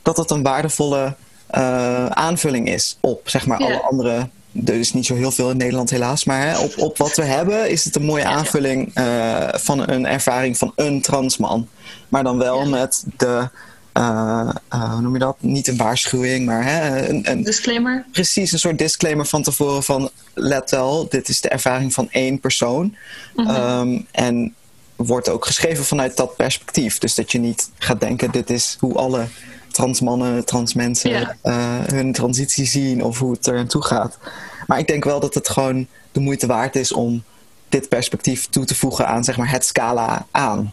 dat 0.02 0.16
het 0.16 0.30
een 0.30 0.42
waardevolle 0.42 1.14
uh, 1.54 2.06
aanvulling 2.06 2.68
is 2.68 2.98
op, 3.00 3.28
zeg 3.28 3.46
maar, 3.46 3.58
alle 3.58 3.80
andere... 3.80 4.28
Er 4.64 4.74
is 4.74 4.92
niet 4.92 5.06
zo 5.06 5.14
heel 5.14 5.30
veel 5.30 5.50
in 5.50 5.56
Nederland 5.56 5.90
helaas, 5.90 6.24
maar 6.24 6.40
hè, 6.40 6.58
op, 6.58 6.78
op 6.78 6.98
wat 6.98 7.16
we 7.16 7.22
hebben 7.22 7.70
is 7.70 7.84
het 7.84 7.96
een 7.96 8.04
mooie 8.04 8.24
aanvulling 8.24 8.98
uh, 8.98 9.48
van 9.52 9.88
een 9.88 10.06
ervaring 10.06 10.58
van 10.58 10.72
een 10.76 11.02
transman. 11.02 11.68
Maar 12.08 12.24
dan 12.24 12.38
wel 12.38 12.68
met 12.68 13.04
de 13.16 13.48
uh, 13.94 14.50
uh, 14.74 14.92
hoe 14.92 15.00
noem 15.00 15.12
je 15.12 15.18
dat? 15.18 15.36
Niet 15.40 15.68
een 15.68 15.76
waarschuwing, 15.76 16.46
maar 16.46 16.64
hè, 16.64 17.08
een, 17.08 17.30
een, 17.30 17.42
disclaimer. 17.42 18.04
Precies, 18.12 18.52
een 18.52 18.58
soort 18.58 18.78
disclaimer 18.78 19.26
van 19.26 19.42
tevoren 19.42 19.82
van 19.82 20.10
let 20.34 20.70
wel, 20.70 21.08
dit 21.08 21.28
is 21.28 21.40
de 21.40 21.48
ervaring 21.48 21.92
van 21.92 22.08
één 22.10 22.40
persoon. 22.40 22.96
Mm 23.34 23.46
-hmm. 23.46 24.06
en 24.10 24.54
wordt 24.96 25.28
ook 25.28 25.44
geschreven 25.46 25.84
vanuit 25.84 26.16
dat 26.16 26.36
perspectief. 26.36 26.98
Dus 26.98 27.14
dat 27.14 27.32
je 27.32 27.38
niet 27.38 27.70
gaat 27.78 28.00
denken, 28.00 28.30
dit 28.30 28.50
is 28.50 28.76
hoe 28.80 28.94
alle 28.94 29.26
transmannen, 29.70 30.44
transmensen 30.44 31.10
yeah. 31.10 31.30
uh, 31.42 31.78
hun 31.86 32.12
transitie 32.12 32.66
zien 32.66 33.04
of 33.04 33.18
hoe 33.18 33.32
het 33.32 33.46
er 33.46 33.58
aan 33.58 33.66
toe 33.66 33.84
gaat. 33.84 34.18
Maar 34.66 34.78
ik 34.78 34.86
denk 34.86 35.04
wel 35.04 35.20
dat 35.20 35.34
het 35.34 35.48
gewoon 35.48 35.86
de 36.12 36.20
moeite 36.20 36.46
waard 36.46 36.76
is 36.76 36.92
om 36.92 37.22
dit 37.68 37.88
perspectief 37.88 38.46
toe 38.46 38.64
te 38.64 38.74
voegen 38.74 39.06
aan 39.06 39.24
zeg 39.24 39.36
maar, 39.36 39.50
het 39.50 39.64
scala 39.64 40.26
aan. 40.30 40.72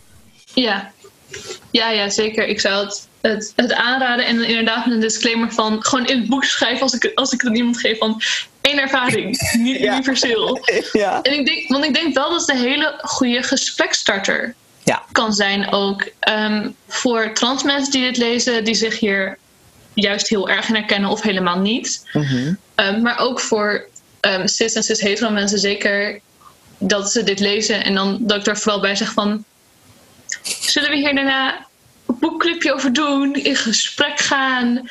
Ja, 0.53 0.91
ja, 1.71 1.89
ja, 1.89 2.09
zeker. 2.09 2.47
Ik 2.47 2.59
zou 2.59 2.85
het, 2.85 3.07
het, 3.21 3.53
het 3.55 3.73
aanraden 3.73 4.25
en 4.25 4.43
inderdaad 4.43 4.85
een 4.85 4.99
disclaimer 4.99 5.51
van 5.51 5.83
gewoon 5.83 6.05
in 6.05 6.19
het 6.19 6.29
boek 6.29 6.43
schrijven 6.43 6.81
als 6.81 6.93
ik, 6.93 7.11
als 7.15 7.31
ik 7.31 7.41
het 7.41 7.49
aan 7.49 7.55
iemand 7.55 7.79
geef 7.79 7.97
van 7.97 8.21
één 8.61 8.79
ervaring, 8.79 9.53
niet 9.57 9.79
universeel. 9.79 10.59
Ja. 10.91 11.21
En 11.21 11.33
ik 11.33 11.45
denk, 11.45 11.69
want 11.69 11.85
ik 11.85 11.93
denk 11.93 12.13
wel 12.13 12.29
dat 12.29 12.41
het 12.41 12.49
een 12.49 12.63
hele 12.63 12.99
goede 13.01 13.43
gesprekstarter 13.43 14.55
ja. 14.83 15.03
kan 15.11 15.33
zijn 15.33 15.71
ook 15.71 16.09
um, 16.29 16.75
voor 16.87 17.33
trans 17.33 17.63
mensen 17.63 17.91
die 17.91 18.03
dit 18.03 18.17
lezen, 18.17 18.63
die 18.63 18.75
zich 18.75 18.99
hier 18.99 19.37
juist 19.93 20.27
heel 20.27 20.49
erg 20.49 20.67
in 20.67 20.75
herkennen 20.75 21.09
of 21.09 21.21
helemaal 21.21 21.59
niet. 21.59 22.09
Mm 22.13 22.23
-hmm. 22.23 22.57
um, 22.75 23.01
maar 23.01 23.19
ook 23.19 23.39
voor 23.39 23.87
um, 24.21 24.47
cis 24.47 24.73
en 24.73 24.83
cis 24.83 25.01
hetero 25.01 25.29
mensen 25.29 25.59
zeker 25.59 26.19
dat 26.77 27.11
ze 27.11 27.23
dit 27.23 27.39
lezen 27.39 27.83
en 27.83 27.95
dan 27.95 28.17
dat 28.19 28.37
ik 28.37 28.45
daar 28.45 28.57
vooral 28.57 28.81
bij 28.81 28.95
zeg 28.95 29.11
van 29.11 29.43
Zullen 30.77 30.91
we 30.91 30.97
hier 30.97 31.15
daarna 31.15 31.65
een 32.07 32.15
boekclubje 32.19 32.73
over 32.73 32.93
doen? 32.93 33.33
In 33.33 33.55
gesprek 33.55 34.19
gaan? 34.19 34.89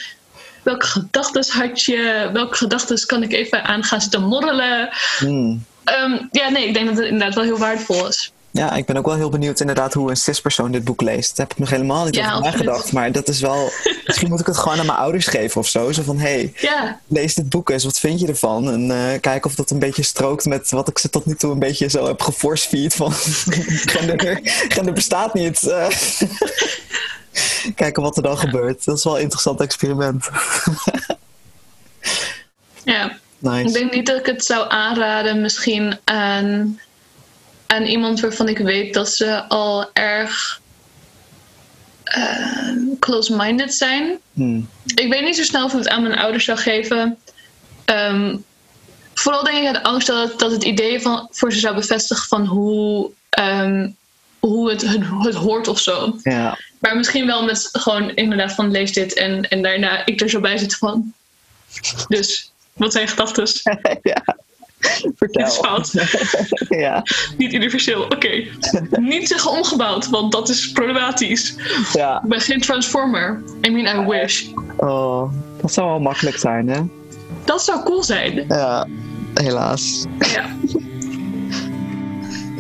Welke 0.63 0.87
gedachten 0.87 1.61
had 1.61 1.83
je? 1.83 2.31
Welke 2.33 2.57
gedachten 2.57 3.07
kan 3.07 3.23
ik 3.23 3.33
even 3.33 3.65
aan 3.65 3.85
gaan 3.85 4.01
zitten 4.01 4.23
morrelen? 4.23 4.89
Hmm. 5.19 5.65
Um, 5.85 6.29
ja, 6.31 6.49
nee, 6.49 6.67
ik 6.67 6.75
denk 6.75 6.87
dat 6.87 6.97
het 6.97 7.05
inderdaad 7.05 7.35
wel 7.35 7.45
heel 7.45 7.59
waardevol 7.59 8.09
is. 8.09 8.33
Ja, 8.57 8.73
ik 8.73 8.85
ben 8.85 8.97
ook 8.97 9.07
wel 9.07 9.15
heel 9.15 9.29
benieuwd 9.29 9.61
inderdaad 9.61 9.95
hoe 9.95 10.11
een 10.11 10.17
cispersoon 10.17 10.73
dit 10.73 10.85
boek 10.85 11.01
leest. 11.01 11.37
Daar 11.37 11.47
heb 11.47 11.55
ik 11.55 11.61
nog 11.61 11.71
helemaal 11.71 12.05
niet 12.05 12.15
ja, 12.15 12.33
over 12.33 12.45
nagedacht. 12.45 12.93
Maar 12.93 13.13
dat 13.13 13.29
is 13.29 13.41
wel... 13.41 13.71
misschien 14.07 14.29
moet 14.29 14.41
ik 14.41 14.47
het 14.47 14.57
gewoon 14.57 14.79
aan 14.79 14.87
mijn 14.87 14.99
ouders 14.99 15.27
geven 15.27 15.61
of 15.61 15.69
zo. 15.69 15.93
Zo 15.93 16.03
van, 16.03 16.19
hé, 16.19 16.53
hey, 16.55 16.99
lees 17.07 17.35
dit 17.35 17.49
boek 17.49 17.71
eens. 17.71 17.85
Wat 17.85 17.99
vind 17.99 18.21
je 18.21 18.27
ervan? 18.27 18.71
En 18.71 18.91
uh, 18.91 19.21
kijk 19.21 19.47
of 19.47 19.55
dat 19.55 19.71
een 19.71 19.79
beetje 19.79 20.03
strookt 20.03 20.45
met 20.45 20.71
wat 20.71 20.89
ik 20.89 20.99
ze 20.99 21.11
tot 21.11 21.27
nu 21.27 21.35
toe 21.35 21.53
een 21.53 21.59
beetje 21.59 21.89
zo 21.89 22.07
heb 22.07 22.21
geforcefeed. 22.21 22.95
Van, 22.95 23.13
gender, 23.95 24.41
gender 24.69 24.95
bestaat 24.95 25.35
niet. 25.35 25.63
Uh, 25.63 25.87
kijken 27.75 28.03
wat 28.03 28.17
er 28.17 28.23
dan 28.23 28.39
gebeurt. 28.39 28.85
Dat 28.85 28.97
is 28.97 29.05
wel 29.05 29.17
een 29.17 29.23
interessant 29.23 29.61
experiment. 29.61 30.29
ja. 32.83 33.19
Nice. 33.39 33.69
Ik 33.69 33.73
denk 33.73 33.93
niet 33.93 34.07
dat 34.07 34.19
ik 34.19 34.27
het 34.27 34.45
zou 34.45 34.71
aanraden 34.71 35.41
misschien 35.41 35.99
aan 36.05 36.79
aan 37.67 37.83
iemand 37.83 38.21
waarvan 38.21 38.49
ik 38.49 38.59
weet 38.59 38.95
dat 38.95 39.13
ze 39.13 39.45
al 39.49 39.91
erg 39.93 40.61
uh, 42.17 42.99
close-minded 42.99 43.75
zijn. 43.75 44.19
Hmm. 44.33 44.69
Ik 44.95 45.09
weet 45.09 45.23
niet 45.23 45.37
zo 45.37 45.43
snel 45.43 45.65
of 45.65 45.73
ik 45.73 45.79
het 45.79 45.89
aan 45.89 46.03
mijn 46.03 46.19
ouders 46.19 46.45
zou 46.45 46.59
geven. 46.59 47.19
Um, 47.85 48.45
vooral 49.15 49.45
denk 49.45 49.57
ik 49.57 49.67
aan 49.67 49.73
de 49.73 49.83
angst 49.83 50.07
dat 50.07 50.29
het, 50.29 50.39
dat 50.39 50.51
het 50.51 50.65
idee 50.65 51.01
van, 51.01 51.29
voor 51.31 51.53
ze 51.53 51.59
zou 51.59 51.75
bevestigen 51.75 52.29
van 52.29 52.47
hoe, 52.47 53.11
um, 53.39 53.97
hoe 54.39 54.71
het, 54.71 54.83
het, 54.83 55.03
het, 55.19 55.35
hoort 55.35 55.69
of 55.69 55.79
zo. 55.79 56.17
Ja. 56.23 56.59
Maar 56.79 56.97
misschien 56.97 57.27
wel 57.27 57.45
met 57.45 57.69
gewoon 57.73 58.15
inderdaad 58.15 58.53
van 58.53 58.71
lees 58.71 58.93
dit 58.93 59.15
en, 59.15 59.49
en 59.49 59.63
daarna 59.63 60.07
ik 60.07 60.21
er 60.21 60.31
zo 60.31 60.41
bij 60.41 60.59
zit 60.59 60.77
van. 60.77 61.13
Dus, 62.09 62.53
wat 62.73 62.93
zijn 62.93 63.09
gedachten? 63.09 63.47
ja. 64.03 64.37
Vertel. 65.17 65.45
Dit 65.45 65.53
is 65.53 65.59
fout. 65.59 65.93
ja. 66.85 67.03
Niet 67.37 67.53
universeel. 67.53 68.03
Oké. 68.03 68.45
Niet 68.91 69.29
zeggen 69.29 69.51
omgebouwd, 69.51 70.09
want 70.09 70.33
dat 70.33 70.49
is 70.49 70.73
problematisch. 70.73 71.55
Ja. 71.93 72.21
Ik 72.23 72.29
ben 72.29 72.41
geen 72.41 72.61
transformer. 72.61 73.43
I 73.67 73.71
mean, 73.71 74.01
I 74.01 74.07
wish. 74.09 74.45
Oh, 74.77 75.33
dat 75.61 75.73
zou 75.73 75.89
wel 75.89 76.01
makkelijk 76.01 76.37
zijn, 76.37 76.69
hè? 76.69 76.81
Dat 77.45 77.63
zou 77.65 77.83
cool 77.85 78.03
zijn. 78.03 78.45
Ja, 78.49 78.87
helaas. 79.35 80.05
Ja. 80.19 80.45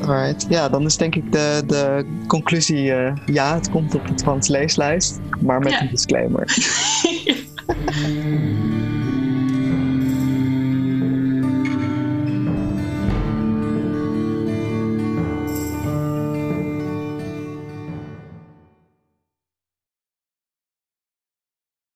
Alright. 0.06 0.46
Ja, 0.48 0.68
dan 0.68 0.84
is 0.84 0.96
denk 0.96 1.14
ik 1.14 1.32
de, 1.32 1.62
de 1.66 2.06
conclusie: 2.26 2.84
uh, 2.84 3.12
ja, 3.26 3.54
het 3.54 3.70
komt 3.70 3.94
op 3.94 4.06
de 4.06 4.14
transleeslijst, 4.14 5.18
maar 5.40 5.58
met 5.58 5.72
Ja. 5.72 5.80
een 5.80 5.88
disclaimer. 5.90 6.44